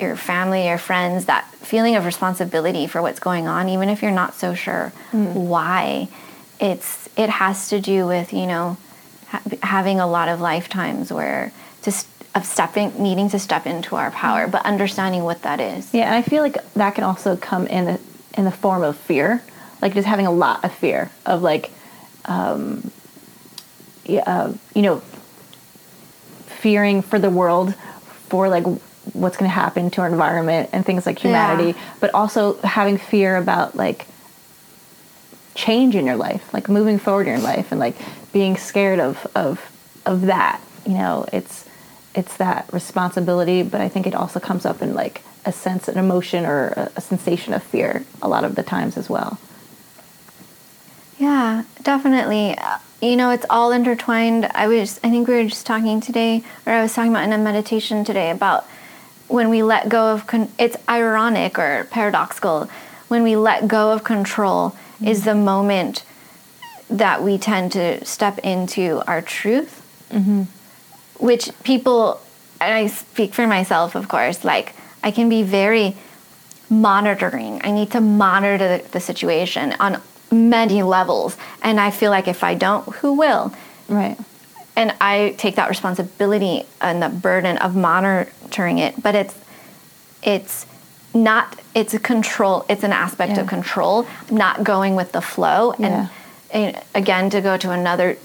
your 0.00 0.16
family, 0.16 0.66
your 0.66 0.78
friends, 0.78 1.26
that 1.26 1.50
feeling 1.56 1.96
of 1.96 2.04
responsibility 2.04 2.86
for 2.86 3.02
what's 3.02 3.20
going 3.20 3.46
on, 3.46 3.68
even 3.68 3.88
if 3.88 4.02
you're 4.02 4.10
not 4.10 4.34
so 4.34 4.54
sure 4.54 4.92
mm. 5.12 5.32
why. 5.32 6.08
It's 6.60 7.08
it 7.16 7.30
has 7.30 7.68
to 7.70 7.80
do 7.80 8.06
with 8.06 8.32
you 8.32 8.46
know 8.46 8.76
ha- 9.28 9.42
having 9.62 10.00
a 10.00 10.06
lot 10.06 10.28
of 10.28 10.40
lifetimes 10.40 11.12
where 11.12 11.52
just 11.82 12.06
of 12.34 12.44
stepping 12.44 13.00
needing 13.00 13.28
to 13.30 13.38
step 13.38 13.66
into 13.66 13.96
our 13.96 14.10
power, 14.10 14.48
but 14.48 14.64
understanding 14.64 15.24
what 15.24 15.42
that 15.42 15.60
is. 15.60 15.92
Yeah, 15.94 16.06
and 16.06 16.14
I 16.14 16.22
feel 16.22 16.42
like 16.42 16.56
that 16.74 16.94
can 16.94 17.04
also 17.04 17.36
come 17.36 17.66
in 17.66 17.84
the 17.84 18.00
in 18.36 18.44
the 18.44 18.50
form 18.50 18.82
of 18.82 18.96
fear, 18.96 19.42
like 19.80 19.94
just 19.94 20.06
having 20.06 20.26
a 20.26 20.32
lot 20.32 20.64
of 20.64 20.74
fear 20.74 21.10
of 21.24 21.42
like, 21.42 21.70
um, 22.24 22.90
yeah, 24.04 24.22
uh, 24.26 24.52
you 24.74 24.82
know, 24.82 24.98
fearing 26.46 27.02
for 27.02 27.18
the 27.18 27.30
world, 27.30 27.74
for 28.28 28.48
like 28.48 28.64
what's 29.12 29.36
going 29.36 29.48
to 29.48 29.54
happen 29.54 29.90
to 29.90 30.00
our 30.00 30.08
environment 30.08 30.70
and 30.72 30.84
things 30.84 31.06
like 31.06 31.18
humanity, 31.18 31.78
yeah. 31.78 31.94
but 32.00 32.12
also 32.14 32.58
having 32.62 32.98
fear 32.98 33.36
about 33.36 33.76
like 33.76 34.06
change 35.54 35.94
in 35.94 36.06
your 36.06 36.16
life, 36.16 36.52
like 36.52 36.68
moving 36.68 36.98
forward 36.98 37.26
in 37.26 37.34
your 37.34 37.42
life, 37.42 37.70
and 37.70 37.78
like 37.78 37.96
being 38.32 38.56
scared 38.56 39.00
of 39.00 39.26
of 39.34 39.60
of 40.06 40.22
that. 40.22 40.60
You 40.86 40.94
know, 40.94 41.26
it's 41.32 41.68
it's 42.14 42.36
that 42.36 42.72
responsibility, 42.72 43.62
but 43.62 43.80
I 43.80 43.88
think 43.88 44.06
it 44.06 44.14
also 44.14 44.40
comes 44.40 44.64
up 44.64 44.82
in 44.82 44.94
like 44.94 45.22
a 45.44 45.52
sense, 45.52 45.88
an 45.88 45.98
emotion, 45.98 46.46
or 46.46 46.68
a, 46.68 46.92
a 46.96 47.00
sensation 47.00 47.52
of 47.54 47.62
fear 47.62 48.04
a 48.22 48.28
lot 48.28 48.44
of 48.44 48.54
the 48.54 48.62
times 48.62 48.96
as 48.96 49.10
well. 49.10 49.38
Yeah, 51.18 51.64
definitely. 51.82 52.56
You 53.00 53.16
know, 53.16 53.30
it's 53.30 53.46
all 53.50 53.70
intertwined. 53.72 54.46
I 54.54 54.66
was, 54.66 54.98
I 55.04 55.10
think 55.10 55.28
we 55.28 55.34
were 55.34 55.44
just 55.44 55.66
talking 55.66 56.00
today, 56.00 56.42
or 56.66 56.72
I 56.72 56.82
was 56.82 56.94
talking 56.94 57.12
about 57.12 57.24
in 57.24 57.32
a 57.32 57.38
meditation 57.38 58.04
today 58.04 58.30
about 58.30 58.66
when 59.28 59.48
we 59.48 59.62
let 59.62 59.88
go 59.88 60.12
of, 60.12 60.26
con- 60.26 60.52
it's 60.58 60.76
ironic 60.88 61.58
or 61.58 61.86
paradoxical. 61.90 62.68
When 63.08 63.22
we 63.22 63.36
let 63.36 63.68
go 63.68 63.92
of 63.92 64.04
control, 64.04 64.70
mm-hmm. 64.70 65.08
is 65.08 65.24
the 65.24 65.34
moment 65.34 66.04
that 66.90 67.22
we 67.22 67.38
tend 67.38 67.72
to 67.72 68.04
step 68.04 68.38
into 68.38 69.02
our 69.06 69.22
truth, 69.22 69.82
mm-hmm. 70.10 70.42
which 71.24 71.50
people, 71.62 72.20
and 72.60 72.72
I 72.72 72.86
speak 72.86 73.34
for 73.34 73.46
myself, 73.46 73.94
of 73.94 74.08
course, 74.08 74.44
like 74.44 74.74
I 75.02 75.10
can 75.10 75.28
be 75.28 75.42
very 75.42 75.96
monitoring. 76.70 77.60
I 77.64 77.70
need 77.70 77.90
to 77.92 78.00
monitor 78.00 78.58
the, 78.58 78.88
the 78.90 79.00
situation 79.00 79.74
on 79.80 80.00
many 80.30 80.82
levels. 80.82 81.36
And 81.62 81.78
I 81.80 81.90
feel 81.90 82.10
like 82.10 82.28
if 82.28 82.42
I 82.42 82.54
don't, 82.54 82.86
who 82.96 83.14
will? 83.14 83.52
Right. 83.88 84.18
And 84.76 84.94
I 85.00 85.34
take 85.38 85.56
that 85.56 85.68
responsibility 85.68 86.64
and 86.80 87.00
the 87.00 87.08
burden 87.08 87.58
of 87.58 87.76
monitoring 87.76 88.78
it, 88.78 89.00
but 89.00 89.14
it's 89.14 89.34
it's 90.22 90.66
not 91.14 91.60
it's 91.74 91.94
a 91.94 91.98
control 91.98 92.66
it's 92.68 92.82
an 92.82 92.92
aspect 92.92 93.34
yeah. 93.34 93.40
of 93.40 93.46
control 93.46 94.06
not 94.30 94.64
going 94.64 94.96
with 94.96 95.12
the 95.12 95.20
flow 95.20 95.72
yeah. 95.78 96.08
and, 96.50 96.74
and, 96.74 96.84
again 96.94 97.30
to 97.30 97.40
go 97.40 97.56
to 97.56 97.70
another 97.70 98.16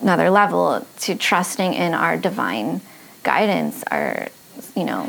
another 0.00 0.30
level 0.30 0.86
to 0.98 1.14
trusting 1.14 1.74
in 1.74 1.92
our 1.92 2.16
divine 2.16 2.80
guidance 3.22 3.84
our 3.90 4.28
you 4.74 4.84
know 4.84 5.02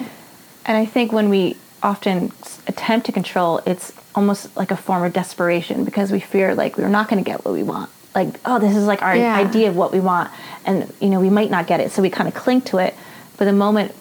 and 0.65 0.77
i 0.77 0.85
think 0.85 1.13
when 1.13 1.29
we 1.29 1.55
often 1.81 2.31
attempt 2.67 3.05
to 3.05 3.11
control 3.11 3.61
it's 3.65 3.93
almost 4.15 4.55
like 4.57 4.69
a 4.69 4.77
form 4.77 5.03
of 5.03 5.13
desperation 5.13 5.85
because 5.85 6.11
we 6.11 6.19
fear 6.19 6.53
like 6.53 6.77
we're 6.77 6.89
not 6.89 7.07
going 7.07 7.23
to 7.23 7.29
get 7.29 7.45
what 7.45 7.53
we 7.53 7.63
want 7.63 7.89
like 8.19 8.39
oh 8.45 8.59
this 8.59 8.75
is 8.75 8.85
like 8.85 9.01
our 9.01 9.15
yeah. 9.15 9.35
idea 9.35 9.69
of 9.69 9.75
what 9.75 9.91
we 9.91 9.99
want 9.99 10.29
and 10.65 10.91
you 10.99 11.09
know 11.09 11.19
we 11.19 11.29
might 11.29 11.49
not 11.49 11.67
get 11.67 11.79
it 11.79 11.91
so 11.91 12.01
we 12.01 12.09
kind 12.09 12.27
of 12.27 12.33
cling 12.33 12.61
to 12.61 12.77
it 12.77 12.93
but 13.37 13.45
the 13.45 13.53
moment 13.53 13.93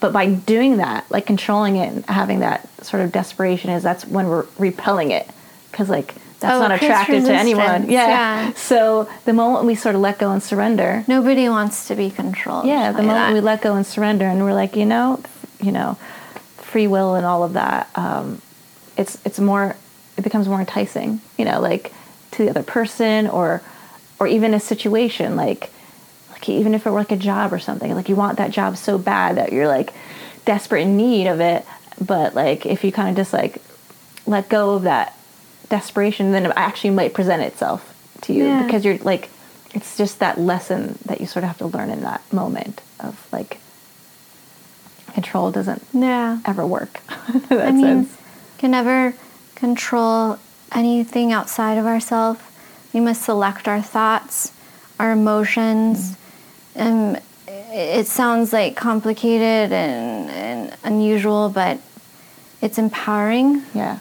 but 0.00 0.12
by 0.12 0.26
doing 0.26 0.78
that 0.78 1.08
like 1.10 1.26
controlling 1.26 1.76
it 1.76 1.92
and 1.92 2.04
having 2.06 2.40
that 2.40 2.66
sort 2.84 3.02
of 3.02 3.12
desperation 3.12 3.70
is 3.70 3.82
that's 3.82 4.06
when 4.06 4.28
we're 4.28 4.46
repelling 4.58 5.10
it 5.10 5.28
because 5.70 5.88
like 5.88 6.14
that's 6.40 6.56
oh, 6.56 6.60
not 6.60 6.72
attractive 6.72 7.22
to 7.24 7.34
anyone 7.34 7.90
yeah. 7.90 8.08
yeah. 8.08 8.52
so 8.54 9.08
the 9.26 9.32
moment 9.32 9.66
we 9.66 9.74
sort 9.74 9.94
of 9.94 10.00
let 10.00 10.18
go 10.18 10.30
and 10.30 10.42
surrender 10.42 11.04
nobody 11.06 11.48
wants 11.48 11.86
to 11.88 11.94
be 11.94 12.10
controlled 12.10 12.66
yeah 12.66 12.92
the 12.92 13.02
moment 13.02 13.10
that. 13.10 13.34
we 13.34 13.40
let 13.40 13.60
go 13.60 13.74
and 13.74 13.86
surrender 13.86 14.24
and 14.24 14.42
we're 14.42 14.54
like 14.54 14.74
you 14.74 14.86
know 14.86 15.22
you 15.60 15.70
know 15.70 15.98
free 16.56 16.86
will 16.86 17.14
and 17.14 17.26
all 17.26 17.42
of 17.42 17.52
that 17.52 17.90
um, 17.96 18.40
it's 18.96 19.18
it's 19.26 19.38
more 19.38 19.76
it 20.16 20.22
becomes 20.22 20.48
more 20.48 20.60
enticing 20.60 21.20
you 21.36 21.44
know 21.44 21.60
like 21.60 21.92
to 22.40 22.46
the 22.46 22.58
other 22.58 22.62
person 22.62 23.26
or 23.26 23.62
or 24.18 24.26
even 24.26 24.54
a 24.54 24.60
situation 24.60 25.36
like 25.36 25.70
like 26.30 26.48
even 26.48 26.74
if 26.74 26.86
it 26.86 26.90
were 26.90 26.98
like 26.98 27.12
a 27.12 27.16
job 27.16 27.52
or 27.52 27.58
something 27.58 27.94
like 27.94 28.08
you 28.08 28.16
want 28.16 28.38
that 28.38 28.50
job 28.50 28.76
so 28.76 28.98
bad 28.98 29.36
that 29.36 29.52
you're 29.52 29.68
like 29.68 29.92
desperate 30.44 30.82
in 30.82 30.96
need 30.96 31.26
of 31.26 31.40
it 31.40 31.64
but 32.00 32.34
like 32.34 32.64
if 32.66 32.82
you 32.82 32.90
kind 32.90 33.10
of 33.10 33.16
just 33.16 33.32
like 33.32 33.60
let 34.26 34.48
go 34.48 34.74
of 34.74 34.82
that 34.82 35.16
desperation 35.68 36.32
then 36.32 36.46
it 36.46 36.52
actually 36.56 36.90
might 36.90 37.14
present 37.14 37.42
itself 37.42 37.94
to 38.22 38.32
you 38.32 38.46
yeah. 38.46 38.64
because 38.64 38.84
you're 38.84 38.98
like 38.98 39.28
it's 39.74 39.96
just 39.96 40.18
that 40.18 40.38
lesson 40.38 40.98
that 41.04 41.20
you 41.20 41.26
sort 41.26 41.44
of 41.44 41.48
have 41.48 41.58
to 41.58 41.66
learn 41.66 41.90
in 41.90 42.00
that 42.00 42.20
moment 42.32 42.80
of 42.98 43.28
like 43.32 43.58
control 45.12 45.50
doesn't 45.50 45.82
yeah. 45.92 46.40
ever 46.46 46.66
work 46.66 47.00
I 47.50 47.70
mean, 47.70 48.04
sense. 48.06 48.16
can 48.58 48.70
never 48.70 49.14
control 49.54 50.38
anything 50.72 51.32
outside 51.32 51.78
of 51.78 51.86
ourselves 51.86 52.40
we 52.92 53.00
must 53.00 53.22
select 53.22 53.68
our 53.68 53.82
thoughts 53.82 54.52
our 54.98 55.12
emotions. 55.12 56.16
Mm-hmm. 56.76 56.80
and 56.80 57.22
it 57.72 58.06
sounds 58.06 58.52
like 58.52 58.76
complicated 58.76 59.72
and, 59.72 60.30
and 60.30 60.76
unusual 60.84 61.48
but 61.48 61.80
it's 62.60 62.78
empowering. 62.78 63.62
Yeah. 63.74 64.00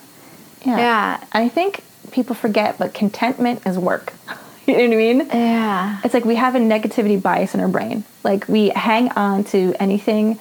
Yeah. 0.66 0.78
Yeah. 0.78 1.24
I 1.32 1.50
think 1.50 1.84
people 2.12 2.36
forget 2.36 2.78
but 2.78 2.94
contentment 2.94 3.66
is 3.66 3.78
work. 3.78 4.14
You 4.68 4.76
know 4.76 4.84
what 4.84 4.94
i 4.94 4.98
mean? 4.98 5.28
Yeah. 5.30 6.00
It's 6.04 6.14
like 6.14 6.26
we 6.26 6.36
have 6.36 6.54
a 6.54 6.60
negativity 6.60 7.20
bias 7.20 7.56
in 7.56 7.60
our 7.60 7.68
brain. 7.68 8.04
Like 8.24 8.48
we 8.48 8.70
hang 8.70 9.10
on 9.14 9.44
to 9.46 9.74
anything 9.80 10.38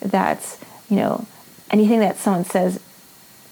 that's 0.00 0.58
you 0.90 0.96
know 0.96 1.26
anything 1.70 2.00
that 2.00 2.18
someone 2.18 2.44
says 2.44 2.78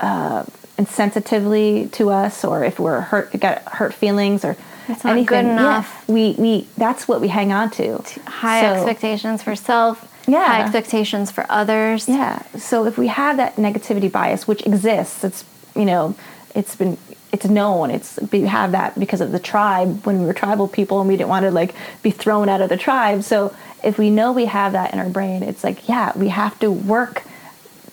uh, 0.00 0.44
insensitively 0.78 1.90
to 1.92 2.10
us 2.10 2.44
or 2.44 2.64
if 2.64 2.78
we're 2.78 3.00
hurt 3.00 3.38
got 3.40 3.62
hurt 3.64 3.92
feelings 3.92 4.44
or 4.44 4.56
it's 4.88 5.04
not 5.04 5.12
anything. 5.12 5.26
Good 5.26 5.44
enough. 5.44 6.04
yeah, 6.06 6.14
we 6.14 6.34
we 6.38 6.68
that's 6.76 7.06
what 7.08 7.20
we 7.20 7.28
hang 7.28 7.52
on 7.52 7.70
to. 7.72 8.02
High 8.26 8.62
so, 8.62 8.66
expectations 8.68 9.42
for 9.42 9.54
self 9.56 10.08
yeah. 10.26 10.46
high 10.46 10.62
expectations 10.62 11.30
for 11.30 11.44
others. 11.48 12.08
Yeah. 12.08 12.42
So 12.56 12.86
if 12.86 12.96
we 12.96 13.08
have 13.08 13.36
that 13.38 13.56
negativity 13.56 14.10
bias 14.10 14.46
which 14.46 14.64
exists 14.66 15.24
it's 15.24 15.44
you 15.74 15.84
know 15.84 16.14
it's 16.54 16.76
been 16.76 16.96
it's 17.32 17.44
known 17.44 17.90
it's 17.90 18.18
we 18.32 18.42
have 18.42 18.72
that 18.72 18.98
because 18.98 19.20
of 19.20 19.32
the 19.32 19.38
tribe 19.38 20.06
when 20.06 20.20
we 20.20 20.26
were 20.26 20.32
tribal 20.32 20.68
people 20.68 21.00
and 21.00 21.08
we 21.08 21.16
didn't 21.16 21.28
want 21.28 21.44
to 21.44 21.50
like 21.50 21.74
be 22.02 22.10
thrown 22.10 22.48
out 22.48 22.60
of 22.60 22.68
the 22.68 22.78
tribe. 22.78 23.24
So 23.24 23.54
if 23.82 23.98
we 23.98 24.10
know 24.10 24.32
we 24.32 24.46
have 24.46 24.72
that 24.72 24.92
in 24.92 25.00
our 25.00 25.10
brain 25.10 25.42
it's 25.42 25.64
like 25.64 25.88
yeah 25.88 26.16
we 26.16 26.28
have 26.28 26.56
to 26.60 26.70
work 26.70 27.24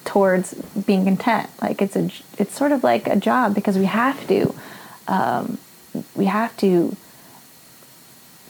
towards 0.06 0.54
being 0.86 1.04
content. 1.04 1.50
Like 1.62 1.82
it's 1.82 1.96
a, 1.96 2.10
it's 2.38 2.56
sort 2.56 2.72
of 2.72 2.84
like 2.84 3.08
a 3.08 3.16
job 3.16 3.54
because 3.54 3.78
we 3.78 3.86
have 3.86 4.26
to, 4.28 4.56
um, 5.08 5.58
we 6.16 6.26
have 6.26 6.56
to 6.58 6.96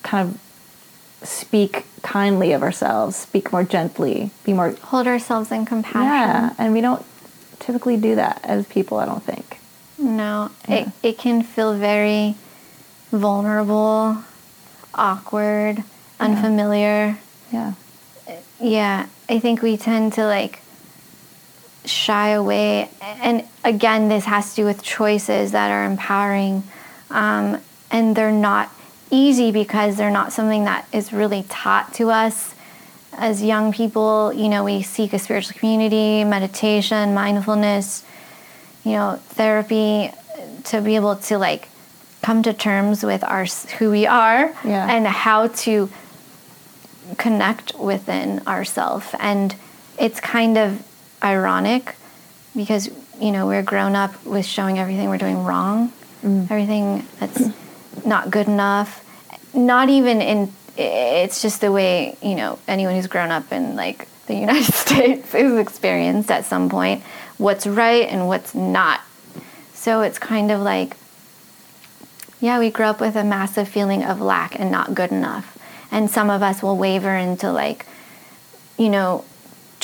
kind 0.03 0.29
of 0.29 1.27
speak 1.27 1.85
kindly 2.03 2.51
of 2.51 2.61
ourselves, 2.61 3.15
speak 3.15 3.51
more 3.51 3.63
gently, 3.63 4.29
be 4.43 4.53
more 4.53 4.71
hold 4.83 5.07
ourselves 5.07 5.51
in 5.51 5.65
compassion. 5.65 6.03
Yeah, 6.03 6.53
and 6.57 6.73
we 6.73 6.81
don't 6.81 7.03
typically 7.59 7.97
do 7.97 8.15
that 8.15 8.41
as 8.43 8.67
people. 8.67 8.99
I 8.99 9.05
don't 9.05 9.23
think. 9.23 9.59
No, 9.97 10.51
yeah. 10.67 10.75
it 10.75 10.87
it 11.01 11.17
can 11.17 11.41
feel 11.41 11.73
very 11.73 12.35
vulnerable, 13.11 14.17
awkward, 14.93 15.83
unfamiliar. 16.19 17.17
Yeah. 17.51 17.73
Yeah, 18.59 19.07
I 19.29 19.39
think 19.39 19.61
we 19.61 19.77
tend 19.77 20.13
to 20.13 20.25
like 20.25 20.61
shy 21.89 22.29
away. 22.29 22.89
And 23.01 23.43
again, 23.63 24.09
this 24.09 24.25
has 24.25 24.51
to 24.51 24.55
do 24.57 24.65
with 24.65 24.81
choices 24.83 25.51
that 25.51 25.71
are 25.71 25.85
empowering. 25.85 26.63
Um, 27.09 27.59
and 27.91 28.15
they're 28.15 28.31
not 28.31 28.71
easy 29.11 29.51
because 29.51 29.95
they're 29.97 30.11
not 30.11 30.33
something 30.33 30.65
that 30.65 30.87
is 30.91 31.13
really 31.13 31.43
taught 31.49 31.93
to 31.95 32.09
us 32.09 32.53
as 33.13 33.41
young 33.43 33.71
people. 33.71 34.33
You 34.33 34.49
know, 34.49 34.63
we 34.63 34.81
seek 34.81 35.13
a 35.13 35.19
spiritual 35.19 35.57
community, 35.57 36.23
meditation, 36.23 37.13
mindfulness, 37.13 38.03
you 38.83 38.93
know, 38.93 39.19
therapy 39.29 40.11
to 40.65 40.81
be 40.81 40.95
able 40.95 41.15
to 41.15 41.37
like 41.37 41.69
come 42.21 42.41
to 42.43 42.53
terms 42.53 43.03
with 43.03 43.23
our 43.23 43.45
who 43.77 43.91
we 43.91 44.07
are 44.07 44.53
Yeah. 44.63 44.87
and 44.89 45.05
how 45.05 45.47
to 45.47 45.89
connect 47.17 47.77
within 47.77 48.41
ourselves 48.47 49.05
and 49.19 49.55
it's 49.99 50.19
kind 50.19 50.57
of 50.57 50.83
ironic 51.25 51.95
because 52.55 52.89
you 53.19 53.31
know 53.31 53.47
we're 53.47 53.63
grown 53.63 53.95
up 53.95 54.25
with 54.25 54.45
showing 54.45 54.79
everything 54.79 55.09
we're 55.09 55.17
doing 55.17 55.43
wrong. 55.43 55.91
Mm. 56.23 56.49
Everything 56.49 57.05
that's 57.19 57.49
not 58.05 58.29
good 58.29 58.47
enough. 58.47 59.03
Not 59.53 59.89
even 59.89 60.21
in 60.21 60.53
it's 60.77 61.41
just 61.41 61.61
the 61.61 61.71
way 61.71 62.17
you 62.21 62.35
know 62.35 62.59
anyone 62.67 62.95
who's 62.95 63.07
grown 63.07 63.31
up 63.31 63.51
in 63.51 63.75
like 63.75 64.07
the 64.27 64.35
united 64.47 64.73
states 64.73 65.33
is 65.33 65.57
experienced 65.57 66.29
at 66.29 66.45
some 66.45 66.69
point 66.69 67.01
what's 67.37 67.67
right 67.67 68.07
and 68.07 68.27
what's 68.27 68.55
not. 68.55 69.01
So 69.73 70.01
it's 70.01 70.19
kind 70.19 70.51
of 70.51 70.61
like 70.61 70.95
yeah, 72.39 72.59
we 72.59 72.69
grew 72.69 72.85
up 72.85 72.99
with 72.99 73.15
a 73.15 73.23
massive 73.23 73.67
feeling 73.67 74.03
of 74.03 74.21
lack 74.21 74.59
and 74.59 74.71
not 74.71 74.93
good 74.93 75.11
enough. 75.11 75.57
And 75.91 76.11
some 76.11 76.29
of 76.29 76.43
us 76.43 76.61
will 76.61 76.77
waver 76.77 77.15
into 77.15 77.51
like, 77.51 77.85
you 78.77 78.89
know, 78.89 79.23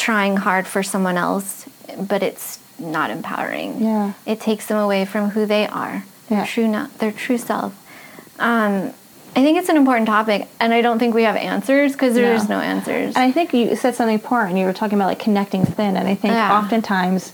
trying 0.02 0.36
hard 0.38 0.66
for 0.66 0.82
someone 0.82 1.16
else, 1.18 1.66
but 1.98 2.24
it's 2.24 2.58
not 2.80 3.12
empowering. 3.12 3.80
Yeah. 3.84 4.14
It 4.26 4.40
takes 4.40 4.66
them 4.66 4.78
away 4.78 5.06
from 5.06 5.30
who 5.30 5.46
they 5.46 5.68
are, 5.68 6.04
their 6.28 6.40
Yeah. 6.40 6.46
true 6.46 6.68
not 6.68 6.98
their 6.98 7.12
true 7.12 7.38
self. 7.38 7.74
Um, 8.40 8.92
I 9.36 9.44
think 9.44 9.60
it's 9.60 9.70
an 9.70 9.78
important 9.78 10.08
topic, 10.08 10.48
and 10.60 10.74
I 10.74 10.82
don't 10.82 10.98
think 11.00 11.14
we 11.14 11.24
have 11.24 11.36
answers 11.36 11.94
because 11.94 12.16
there's 12.16 12.50
No. 12.50 12.58
no 12.58 12.62
answers. 12.64 13.16
And 13.16 13.24
I 13.24 13.32
think 13.32 13.54
you 13.54 13.76
said 13.76 13.96
something 13.96 14.16
important. 14.16 14.58
You 14.58 14.66
were 14.66 14.74
talking 14.74 14.98
about 14.98 15.08
like 15.08 15.20
connecting 15.20 15.62
within, 15.62 15.96
and 15.96 16.08
I 16.08 16.16
think 16.16 16.34
Yeah. 16.34 16.58
oftentimes, 16.58 17.32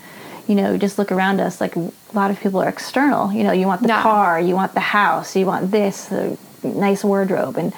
you 0.48 0.56
know, 0.56 0.78
just 0.78 1.00
look 1.00 1.12
around 1.12 1.40
us. 1.40 1.60
Like 1.62 1.76
a 1.78 1.90
lot 2.14 2.30
of 2.30 2.40
people 2.40 2.62
are 2.62 2.68
external. 2.70 3.32
You 3.32 3.44
know, 3.46 3.52
you 3.54 3.66
want 3.66 3.82
the 3.82 3.88
Yeah. 3.88 4.02
car, 4.04 4.40
you 4.40 4.56
want 4.56 4.74
the 4.74 4.82
house, 5.00 5.36
you 5.38 5.46
want 5.46 5.72
this, 5.72 6.06
the 6.06 6.38
nice 6.64 7.04
wardrobe, 7.04 7.58
and 7.58 7.72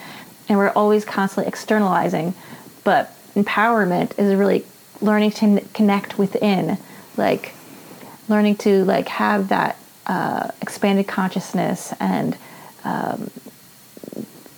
and 0.49 0.57
we're 0.57 0.69
always 0.81 1.05
constantly 1.05 1.47
externalizing. 1.47 2.33
But 2.83 3.13
empowerment 3.37 4.17
is 4.17 4.33
really 4.35 4.65
learning 5.01 5.31
to 5.31 5.45
n- 5.45 5.69
connect 5.73 6.17
within, 6.17 6.77
like 7.17 7.53
learning 8.27 8.55
to 8.57 8.83
like 8.85 9.07
have 9.07 9.49
that 9.49 9.77
uh, 10.07 10.49
expanded 10.61 11.07
consciousness 11.07 11.93
and 11.99 12.37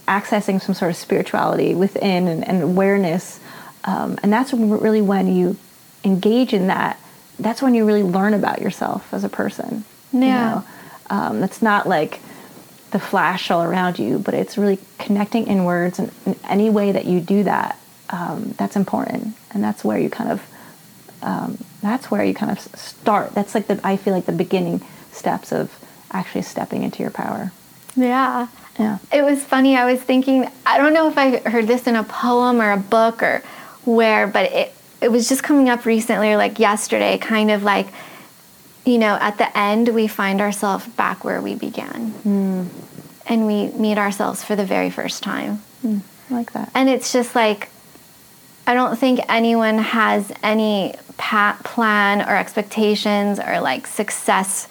accessing 0.07 0.61
some 0.61 0.75
sort 0.75 0.91
of 0.91 0.97
spirituality 0.97 1.73
within 1.75 2.27
and, 2.27 2.47
and 2.47 2.63
awareness. 2.63 3.39
Um, 3.85 4.19
and 4.23 4.31
that's 4.31 4.53
really 4.53 5.01
when 5.01 5.33
you 5.33 5.57
engage 6.03 6.53
in 6.53 6.67
that, 6.67 6.99
that's 7.39 7.61
when 7.61 7.73
you 7.73 7.85
really 7.85 8.03
learn 8.03 8.33
about 8.33 8.61
yourself 8.61 9.13
as 9.13 9.23
a 9.23 9.29
person. 9.29 9.83
you 10.11 10.21
Yeah. 10.21 10.49
know? 10.49 10.63
Um, 11.09 11.43
it's 11.43 11.61
not 11.61 11.87
like 11.87 12.19
the 12.91 12.99
flash 12.99 13.51
all 13.51 13.63
around 13.63 13.99
you, 13.99 14.19
but 14.19 14.33
it's 14.33 14.57
really 14.57 14.79
connecting 14.97 15.47
inwards. 15.47 15.99
And 15.99 16.11
in 16.25 16.35
any 16.47 16.69
way 16.69 16.91
that 16.91 17.05
you 17.05 17.19
do 17.19 17.43
that, 17.43 17.77
um, 18.11 18.53
that's 18.57 18.75
important. 18.75 19.35
And 19.51 19.63
that's 19.63 19.83
where 19.83 19.99
you 19.99 20.09
kind 20.09 20.31
of, 20.31 20.41
um, 21.21 21.57
that's 21.81 22.09
where 22.11 22.23
you 22.23 22.33
kind 22.33 22.51
of 22.51 22.59
start. 22.59 23.33
That's 23.33 23.55
like 23.55 23.67
the, 23.67 23.79
I 23.83 23.97
feel 23.97 24.13
like 24.13 24.25
the 24.25 24.31
beginning 24.31 24.81
steps 25.11 25.51
of 25.51 25.77
actually 26.11 26.43
stepping 26.43 26.83
into 26.83 27.01
your 27.03 27.11
power. 27.11 27.51
yeah. 27.95 28.47
Yeah. 28.79 28.99
It 29.11 29.23
was 29.23 29.43
funny. 29.43 29.75
I 29.75 29.91
was 29.91 30.01
thinking, 30.01 30.49
I 30.65 30.77
don't 30.77 30.93
know 30.93 31.09
if 31.09 31.17
I 31.17 31.37
heard 31.37 31.67
this 31.67 31.87
in 31.87 31.95
a 31.95 32.03
poem 32.03 32.61
or 32.61 32.71
a 32.71 32.77
book 32.77 33.21
or 33.21 33.43
where, 33.83 34.27
but 34.27 34.51
it, 34.51 34.73
it 35.01 35.11
was 35.11 35.27
just 35.27 35.43
coming 35.43 35.69
up 35.69 35.85
recently 35.85 36.31
or 36.31 36.37
like 36.37 36.57
yesterday, 36.57 37.17
kind 37.17 37.51
of 37.51 37.63
like, 37.63 37.87
you 38.85 38.97
know, 38.97 39.17
at 39.19 39.37
the 39.37 39.55
end, 39.57 39.89
we 39.89 40.07
find 40.07 40.39
ourselves 40.41 40.87
back 40.87 41.23
where 41.23 41.41
we 41.41 41.53
began. 41.53 42.13
And 43.27 43.45
we 43.45 43.67
meet 43.67 43.97
ourselves 43.97 44.43
for 44.43 44.55
the 44.55 44.65
very 44.65 44.89
first 44.89 45.21
time. 45.21 45.61
I 45.85 46.33
like 46.33 46.53
that. 46.53 46.71
And 46.73 46.89
it's 46.89 47.11
just 47.11 47.35
like, 47.35 47.69
I 48.71 48.73
don't 48.73 48.97
think 48.97 49.19
anyone 49.27 49.79
has 49.79 50.31
any 50.41 50.95
pa- 51.17 51.59
plan 51.61 52.21
or 52.21 52.37
expectations 52.37 53.37
or 53.37 53.59
like 53.59 53.85
success 53.85 54.69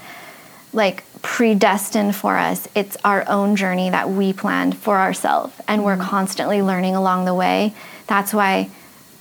like 0.73 1.05
predestined 1.21 2.17
for 2.17 2.39
us. 2.39 2.67
It's 2.75 2.97
our 3.05 3.29
own 3.29 3.57
journey 3.57 3.91
that 3.91 4.09
we 4.09 4.33
planned 4.33 4.75
for 4.75 4.97
ourselves 4.97 5.53
and 5.69 5.85
we're 5.85 5.99
constantly 5.99 6.63
learning 6.63 6.97
along 6.97 7.27
the 7.27 7.35
way. 7.35 7.75
That's 8.07 8.33
why 8.33 8.71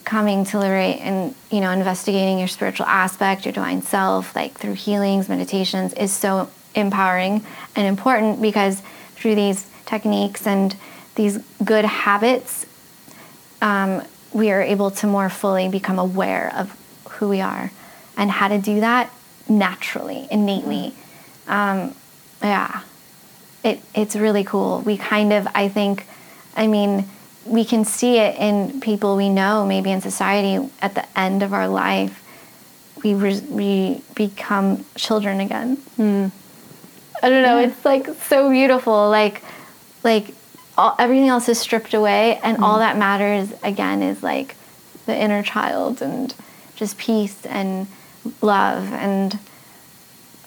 coming 0.05 0.45
to 0.45 0.59
liberate 0.59 1.01
and 1.01 1.35
you 1.51 1.59
know 1.59 1.71
investigating 1.71 2.39
your 2.39 2.47
spiritual 2.47 2.85
aspect, 2.85 3.43
your 3.43 3.51
divine 3.51 3.81
self 3.81 4.33
like 4.33 4.53
through 4.53 4.75
healings, 4.75 5.27
meditations 5.27 5.91
is 5.91 6.13
so 6.13 6.49
empowering 6.73 7.45
and 7.75 7.85
important 7.85 8.41
because 8.41 8.81
through 9.15 9.35
these 9.35 9.69
techniques 9.85 10.47
and 10.47 10.77
these 11.15 11.37
good 11.65 11.83
habits 11.83 12.65
um, 13.61 14.01
we 14.33 14.51
are 14.51 14.61
able 14.61 14.91
to 14.91 15.07
more 15.07 15.29
fully 15.29 15.69
become 15.69 15.99
aware 15.99 16.53
of 16.55 16.75
who 17.11 17.29
we 17.29 17.41
are 17.41 17.71
and 18.17 18.29
how 18.29 18.47
to 18.47 18.57
do 18.57 18.79
that 18.79 19.11
naturally, 19.47 20.27
innately. 20.29 20.93
Um, 21.47 21.95
yeah, 22.41 22.83
it, 23.63 23.81
it's 23.95 24.15
really 24.15 24.43
cool. 24.43 24.81
We 24.81 24.97
kind 24.97 25.33
of, 25.33 25.47
I 25.55 25.67
think, 25.67 26.05
I 26.55 26.67
mean, 26.67 27.05
we 27.45 27.65
can 27.65 27.85
see 27.85 28.17
it 28.17 28.37
in 28.37 28.79
people 28.81 29.15
we 29.15 29.29
know, 29.29 29.65
maybe 29.65 29.91
in 29.91 30.01
society, 30.01 30.69
at 30.81 30.95
the 30.95 31.19
end 31.19 31.41
of 31.41 31.53
our 31.53 31.67
life, 31.67 32.23
we, 33.03 33.13
re- 33.13 33.41
we 33.49 34.01
become 34.15 34.85
children 34.95 35.39
again. 35.39 35.77
I 37.21 37.29
don't 37.29 37.43
know. 37.43 37.59
It's 37.59 37.83
like 37.83 38.07
so 38.23 38.49
beautiful. 38.49 39.09
Like, 39.09 39.41
like 40.03 40.33
all, 40.79 40.95
everything 40.97 41.27
else 41.27 41.49
is 41.49 41.59
stripped 41.59 41.93
away, 41.93 42.39
and 42.41 42.57
all 42.63 42.73
mm-hmm. 42.73 42.79
that 42.79 42.97
matters 42.97 43.53
again 43.61 44.01
is 44.01 44.23
like 44.23 44.55
the 45.05 45.15
inner 45.15 45.43
child 45.43 46.01
and 46.01 46.33
just 46.75 46.97
peace 46.97 47.45
and 47.45 47.87
love 48.41 48.93
and 48.93 49.37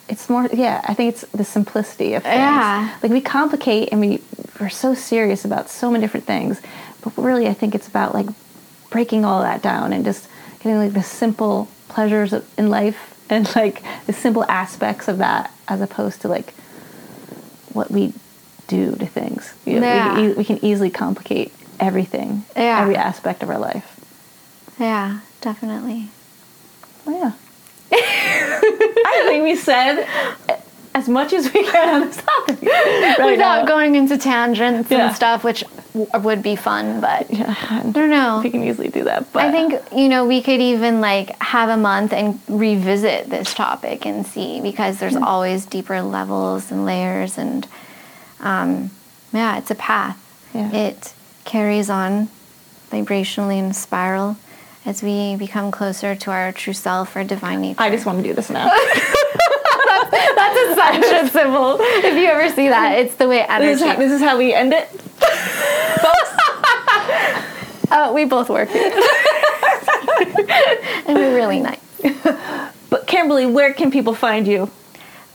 it's 0.09 0.29
more 0.31 0.49
yeah 0.53 0.81
i 0.85 0.95
think 0.95 1.13
it's 1.13 1.23
the 1.33 1.45
simplicity 1.45 2.15
of 2.15 2.23
things 2.23 2.37
Yeah. 2.37 2.97
like 3.03 3.11
we 3.11 3.21
complicate 3.21 3.91
and 3.93 4.01
we 4.01 4.23
we're 4.61 4.69
so 4.69 4.95
serious 4.95 5.45
about 5.45 5.69
so 5.69 5.91
many 5.91 6.03
different 6.03 6.27
things 6.27 6.61
but 7.03 7.17
really 7.17 7.49
i 7.49 7.55
think 7.55 7.75
it's 7.75 7.89
about 7.89 8.15
like 8.15 8.27
breaking 8.91 9.25
all 9.25 9.43
that 9.43 9.63
down 9.63 9.93
and 9.93 10.05
just 10.05 10.29
getting 10.61 10.79
like 10.79 10.93
the 10.93 11.03
simple 11.03 11.69
pleasures 11.89 12.33
of, 12.33 12.49
in 12.59 12.71
life 12.71 13.19
and 13.29 13.55
like 13.57 13.83
the 14.07 14.13
simple 14.13 14.45
aspects 14.45 15.09
of 15.09 15.19
that 15.19 15.53
as 15.69 15.81
opposed 15.81 16.21
to 16.23 16.29
like 16.29 16.55
what 17.73 17.91
we 17.91 18.13
do 18.69 18.97
to 18.97 19.07
things 19.07 19.55
You 19.65 19.81
know, 19.81 19.87
Yeah. 19.87 20.21
we, 20.21 20.33
we 20.35 20.45
can 20.45 20.65
easily 20.65 20.91
complicate 20.91 21.53
everything 21.81 22.45
Yeah. 22.57 22.81
every 22.81 22.97
aspect 22.97 23.43
of 23.43 23.51
our 23.51 23.59
life 23.59 23.99
yeah, 24.79 25.21
definitely. 25.41 26.09
Oh, 27.07 27.13
yeah. 27.17 27.33
I 27.93 29.25
think 29.27 29.45
we 29.45 29.55
said 29.55 30.07
as 30.95 31.09
much 31.09 31.33
as 31.33 31.53
we 31.53 31.65
can 31.65 32.03
on 32.03 32.09
this 32.09 32.17
topic. 32.23 32.63
Right 33.19 33.33
Without 33.33 33.63
now. 33.63 33.67
going 33.67 33.95
into 33.95 34.17
tangents 34.19 34.91
Yeah. 34.91 35.07
and 35.09 35.17
stuff, 35.17 35.45
which 35.45 35.63
w- 35.93 36.09
would 36.21 36.43
be 36.43 36.57
fun, 36.57 37.01
but 37.01 37.31
Yeah, 37.31 37.55
I 37.71 37.83
don't 37.91 38.11
know. 38.11 38.41
we 38.43 38.51
can 38.51 38.65
easily 38.65 38.89
do 38.89 39.05
that. 39.05 39.31
But 39.33 39.45
I 39.45 39.51
think 39.53 39.75
you 39.95 40.09
know 40.09 40.27
we 40.27 40.43
could 40.43 40.61
even 40.61 41.01
like 41.01 41.41
have 41.43 41.69
a 41.69 41.77
month 41.77 42.13
and 42.13 42.41
revisit 42.49 43.31
this 43.31 43.55
topic 43.55 44.07
and 44.07 44.27
see 44.27 44.61
because 44.61 44.99
there's 44.99 45.17
hmm. 45.17 45.23
always 45.23 45.67
deeper 45.67 46.01
levels 46.03 46.71
and 46.71 46.85
layers 46.85 47.39
and 47.39 47.67
um, 48.43 48.91
yeah, 49.33 49.59
it's 49.59 49.71
a 49.71 49.75
path. 49.75 50.19
Yeah. 50.55 50.71
It 50.73 51.15
carries 51.45 51.89
on 51.89 52.29
vibrationally 52.91 53.59
in 53.59 53.67
a 53.67 53.75
spiral 53.75 54.37
as 54.85 55.03
we 55.03 55.37
become 55.37 55.71
closer 55.71 56.15
to 56.15 56.31
our 56.31 56.53
true 56.53 56.73
self, 56.73 57.15
or 57.15 57.25
divine 57.25 57.61
nature. 57.61 57.81
I 57.81 57.91
just 57.91 58.05
want 58.05 58.19
to 58.19 58.25
do 58.25 58.35
this 58.35 58.51
now. 58.51 58.67
That's 60.11 60.59
a 60.59 60.75
sunshine 60.75 61.31
symbol. 61.31 61.79
If 61.81 62.15
you 62.17 62.27
ever 62.27 62.55
see 62.55 62.69
that, 62.69 62.99
it's 62.99 63.15
the 63.15 63.29
way 63.29 63.47
this, 63.59 63.77
is 63.77 63.83
energy. 63.83 63.95
how, 63.95 63.97
this 63.97 64.13
is 64.13 64.21
how 64.21 64.37
we 64.39 64.53
end 64.53 64.73
it. 64.75 64.89
Oh, 67.95 68.15
we 68.15 68.25
both 68.25 68.49
work 68.49 68.71
it. 68.73 68.95
and 71.07 71.15
we're 71.15 71.35
really 71.35 71.61
nice. 71.61 71.79
But 72.89 73.07
Kimberlie, 73.07 73.53
where 73.53 73.75
can 73.75 73.91
people 73.91 74.15
find 74.15 74.49
you? 74.49 74.71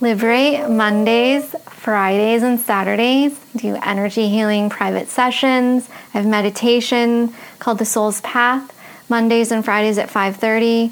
Liberate 0.02 0.67
Mondays, 0.67 1.56
Fridays, 1.88 2.43
and 2.43 2.60
Saturdays. 2.60 3.39
Do 3.56 3.78
energy 3.82 4.28
healing 4.28 4.69
private 4.69 5.08
sessions. 5.08 5.88
I 6.13 6.17
have 6.17 6.28
meditation 6.28 7.34
called 7.60 7.78
the 7.78 7.86
Soul's 7.86 8.19
Path. 8.19 8.78
Mondays 9.08 9.54
and 9.54 9.63
Fridays 9.63 9.97
at 9.97 10.10
5:30. 10.10 10.91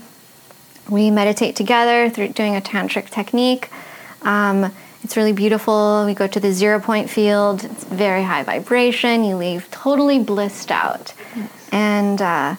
We 0.87 1.11
meditate 1.11 1.57
together 1.57 2.09
through 2.09 2.29
doing 2.29 2.55
a 2.55 2.61
tantric 2.61 3.09
technique. 3.09 3.69
Um, 4.21 4.71
it's 5.03 5.17
really 5.17 5.33
beautiful. 5.33 6.05
We 6.05 6.13
go 6.13 6.27
to 6.27 6.39
the 6.39 6.53
zero 6.53 6.79
point 6.79 7.09
field. 7.09 7.65
It's 7.65 7.83
very 7.83 8.23
high 8.23 8.43
vibration. 8.43 9.25
You 9.25 9.35
leave 9.35 9.69
totally 9.71 10.19
blissed 10.19 10.71
out, 10.71 11.13
yes. 11.35 11.49
and 11.73 12.21
uh, 12.21 12.55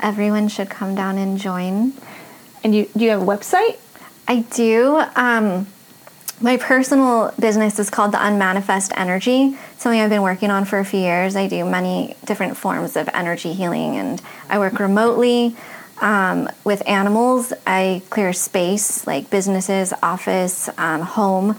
everyone 0.00 0.48
should 0.48 0.68
come 0.68 0.94
down 0.94 1.16
and 1.16 1.38
join. 1.38 1.94
And 2.62 2.74
you 2.74 2.90
do 2.94 3.04
you 3.04 3.10
have 3.12 3.22
a 3.22 3.24
website? 3.24 3.78
I 4.28 4.40
do. 4.50 5.02
Um, 5.16 5.66
my 6.40 6.56
personal 6.56 7.32
business 7.38 7.78
is 7.78 7.90
called 7.90 8.12
the 8.12 8.26
Unmanifest 8.26 8.92
Energy, 8.96 9.56
something 9.76 10.00
I've 10.00 10.10
been 10.10 10.22
working 10.22 10.50
on 10.50 10.64
for 10.64 10.78
a 10.78 10.84
few 10.84 11.00
years. 11.00 11.36
I 11.36 11.46
do 11.46 11.64
many 11.66 12.16
different 12.24 12.56
forms 12.56 12.96
of 12.96 13.08
energy 13.12 13.52
healing, 13.52 13.96
and 13.96 14.22
I 14.48 14.58
work 14.58 14.78
remotely 14.80 15.54
um, 16.00 16.48
with 16.64 16.82
animals. 16.88 17.52
I 17.66 18.00
clear 18.08 18.32
space 18.32 19.06
like 19.06 19.28
businesses, 19.28 19.92
office, 20.02 20.70
um, 20.78 21.02
home, 21.02 21.56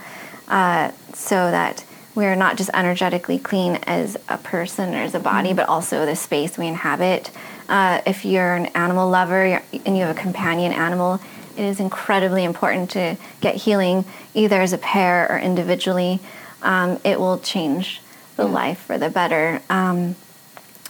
uh, 0.48 0.92
so 1.14 1.36
that 1.36 1.86
we're 2.16 2.36
not 2.36 2.58
just 2.58 2.72
energetically 2.74 3.38
clean 3.38 3.76
as 3.84 4.18
a 4.30 4.38
person 4.40 4.96
or 4.96 5.04
as 5.04 5.14
a 5.14 5.20
body, 5.20 5.50
mm-hmm. 5.50 5.58
but 5.58 5.70
also 5.70 6.08
the 6.08 6.16
space 6.16 6.58
we 6.58 6.66
inhabit. 6.66 7.30
Uh, 7.70 8.02
if 8.08 8.26
you're 8.26 8.56
an 8.56 8.66
animal 8.68 9.08
lover 9.08 9.62
and 9.86 9.96
you 9.96 10.04
have 10.04 10.18
a 10.18 10.20
companion 10.20 10.74
animal, 10.74 11.22
it 11.58 11.64
is 11.64 11.80
incredibly 11.80 12.44
important 12.44 12.90
to 12.92 13.18
get 13.40 13.56
healing 13.56 14.06
either 14.34 14.62
as 14.62 14.74
a 14.74 14.78
pair 14.78 15.30
or 15.32 15.38
individually. 15.38 16.20
Um, 16.62 17.00
it 17.04 17.20
will 17.20 17.40
change 17.40 18.02
the 18.36 18.44
yeah. 18.44 18.50
life 18.50 18.80
for 18.80 18.98
the 18.98 19.10
better. 19.10 19.62
Um, 19.70 20.16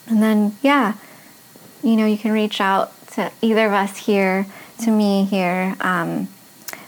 and 0.08 0.22
then, 0.22 0.58
yeah, 0.62 0.96
you 1.84 1.96
know, 1.96 2.06
you 2.06 2.18
can 2.18 2.32
reach 2.32 2.60
out 2.60 2.92
to 3.12 3.32
either 3.42 3.68
of 3.68 3.74
us 3.74 3.98
here, 3.98 4.46
to 4.80 4.92
me 4.92 5.26
here. 5.26 5.76
Um, 5.80 6.28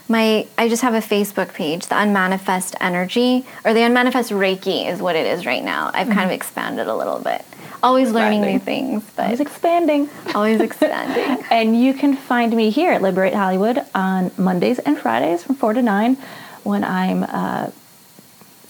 my 0.08 0.46
I 0.58 0.68
just 0.68 0.82
have 0.82 0.94
a 0.94 0.98
Facebook 0.98 1.54
page, 1.54 1.86
the 1.86 1.98
Unmanifest 1.98 2.74
Energy 2.80 3.46
or 3.64 3.72
the 3.72 3.80
Unmanifest 3.82 4.30
Reiki 4.30 4.86
is 4.86 5.00
what 5.00 5.16
it 5.16 5.26
is 5.26 5.46
right 5.46 5.64
now. 5.64 5.90
I've 5.94 6.08
mm-hmm. 6.08 6.18
kind 6.18 6.30
of 6.30 6.34
expanded 6.34 6.86
a 6.88 6.94
little 6.94 7.18
bit 7.18 7.44
always 7.84 8.10
learning 8.10 8.40
new 8.40 8.58
things, 8.58 9.04
but 9.14 9.24
always 9.24 9.40
expanding. 9.40 10.08
Always 10.34 10.60
expanding. 10.60 11.44
and 11.50 11.80
you 11.80 11.94
can 11.94 12.16
find 12.16 12.56
me 12.56 12.70
here 12.70 12.92
at 12.92 13.02
Liberate 13.02 13.34
Hollywood 13.34 13.84
on 13.94 14.32
Mondays 14.36 14.78
and 14.80 14.98
Fridays 14.98 15.44
from 15.44 15.54
4 15.54 15.74
to 15.74 15.82
9 15.82 16.16
when 16.64 16.82
I'm 16.82 17.24
uh, 17.24 17.70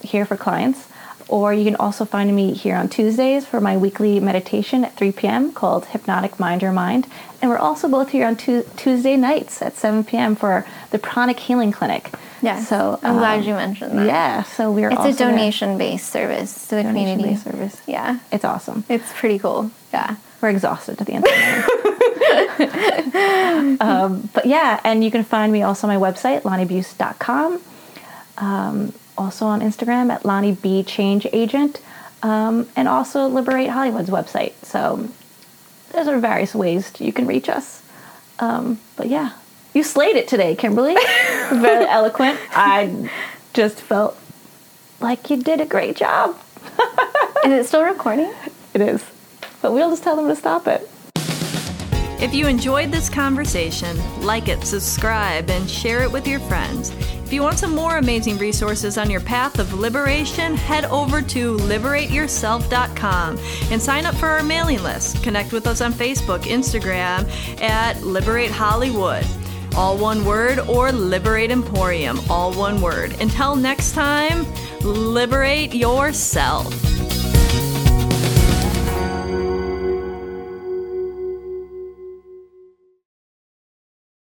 here 0.03 0.27
for 0.27 0.37
clients. 0.37 0.89
Or 1.29 1.55
you 1.55 1.65
can 1.65 1.77
also 1.77 2.05
find 2.05 2.35
me 2.37 2.53
here 2.53 2.77
on 2.77 2.89
Tuesdays 2.89 3.47
for 3.47 3.61
my 3.61 3.79
weekly 3.79 4.21
meditation 4.21 4.85
at 4.85 4.95
3 4.95 5.13
p.m. 5.13 5.53
called 5.53 5.87
Hypnotic 5.87 6.39
Mind 6.39 6.61
Your 6.61 6.73
Mind. 6.73 7.07
And 7.41 7.51
we're 7.51 7.57
also 7.57 7.89
both 7.89 8.11
here 8.11 8.27
on 8.27 8.37
tu- 8.37 8.67
Tuesday 8.77 9.17
nights 9.17 9.63
at 9.63 9.77
7 9.77 10.05
p.m. 10.05 10.37
for 10.37 10.67
the 10.91 10.99
Pranic 10.99 11.39
Healing 11.39 11.73
Clinic. 11.73 12.13
Yeah. 12.45 12.63
So 12.63 12.99
I'm 13.03 13.13
um, 13.13 13.19
glad 13.19 13.45
you 13.45 13.55
mentioned 13.55 13.99
that. 13.99 14.07
Yeah. 14.07 14.43
So 14.43 14.71
we're 14.71 14.91
it's 14.91 15.05
a 15.05 15.15
donation 15.15 15.79
based 15.79 16.11
service 16.11 16.69
to 16.69 16.77
the 16.77 16.83
community. 16.83 17.37
service. 17.37 17.81
Yeah. 17.87 18.19
It's 18.31 18.45
awesome. 18.45 18.85
It's 18.89 19.11
pretty 19.15 19.39
cool. 19.39 19.71
Yeah. 19.93 20.17
We're 20.43 20.51
exhausted 20.51 21.01
at 21.01 21.07
the 21.07 21.15
end 21.15 21.25
of 21.25 21.31
the 21.31 21.39
night. 22.61 23.81
um, 23.81 24.29
but 24.35 24.45
yeah, 24.45 24.79
and 24.85 25.03
you 25.03 25.11
can 25.11 25.25
find 25.25 25.51
me 25.53 25.63
also 25.63 25.89
on 25.89 25.99
my 25.99 26.11
website, 26.11 26.43
lanibuess.com. 26.43 27.63
Um, 28.37 28.93
also 29.17 29.47
on 29.47 29.61
Instagram 29.61 30.13
at 30.13 30.27
Lani 30.27 30.53
B 30.53 30.83
Change 30.83 31.27
Agent, 31.33 31.81
um, 32.23 32.69
and 32.77 32.89
also 32.89 33.27
Liberate 33.27 33.71
Hollywood's 33.71 34.11
website. 34.11 34.53
So 34.63 35.09
those 35.93 36.09
are 36.09 36.19
various 36.19 36.55
ways 36.55 36.93
you 36.99 37.13
can 37.13 37.27
reach 37.27 37.49
us. 37.49 37.83
Um, 38.39 38.81
but 38.97 39.09
yeah, 39.09 39.33
you 39.75 39.83
slayed 39.83 40.17
it 40.17 40.29
today, 40.29 40.57
Kimberlie. 40.57 40.95
Very 41.51 41.87
eloquent. 41.87 42.39
I 42.51 43.11
just 43.53 43.81
felt 43.81 44.19
like 45.01 45.29
you 45.31 45.43
did 45.43 45.61
a 45.61 45.67
great 45.67 45.97
job. 45.97 46.39
is 47.45 47.53
it 47.53 47.67
still 47.67 47.85
recording? 47.85 48.33
It 48.73 48.81
is. 48.81 49.05
But 49.61 49.73
we'll 49.73 49.91
just 49.91 50.03
tell 50.03 50.17
them 50.17 50.29
to 50.29 50.37
stop 50.37 50.67
it. 50.67 50.89
If 52.21 52.33
you 52.33 52.47
enjoyed 52.47 52.91
this 52.91 53.11
conversation, 53.11 53.99
like 54.23 54.49
it, 54.49 54.65
subscribe, 54.65 55.51
and 55.51 55.69
share 55.69 56.03
it 56.03 56.11
with 56.11 56.27
your 56.27 56.41
friends. 56.41 56.91
If 57.25 57.33
you 57.33 57.43
want 57.43 57.59
some 57.59 57.75
more 57.75 57.99
amazing 57.99 58.39
resources 58.39 58.97
on 58.97 59.11
your 59.11 59.21
path 59.21 59.59
of 59.59 59.75
liberation, 59.75 60.57
head 60.57 60.85
over 60.87 61.21
to 61.21 61.57
liberateyourself.com 61.57 63.39
and 63.71 63.83
sign 63.83 64.07
up 64.07 64.15
for 64.15 64.29
our 64.29 64.43
mailing 64.43 64.83
list. 64.83 65.23
Connect 65.23 65.53
with 65.53 65.67
us 65.67 65.81
on 65.81 65.93
Facebook, 65.93 66.45
Instagram 66.45 67.29
at 67.61 68.01
Liberate 68.03 68.51
Hollywood. 68.51 69.27
All 69.77 69.99
one 69.99 70.25
word, 70.25 70.61
or 70.61 70.93
Liberate 70.93 71.51
Emporium, 71.51 72.21
all 72.31 72.53
one 72.53 72.81
word. 72.81 73.21
Until 73.21 73.57
next 73.57 73.93
time, 73.93 74.47
liberate 74.83 75.75
yourself. 75.75 77.04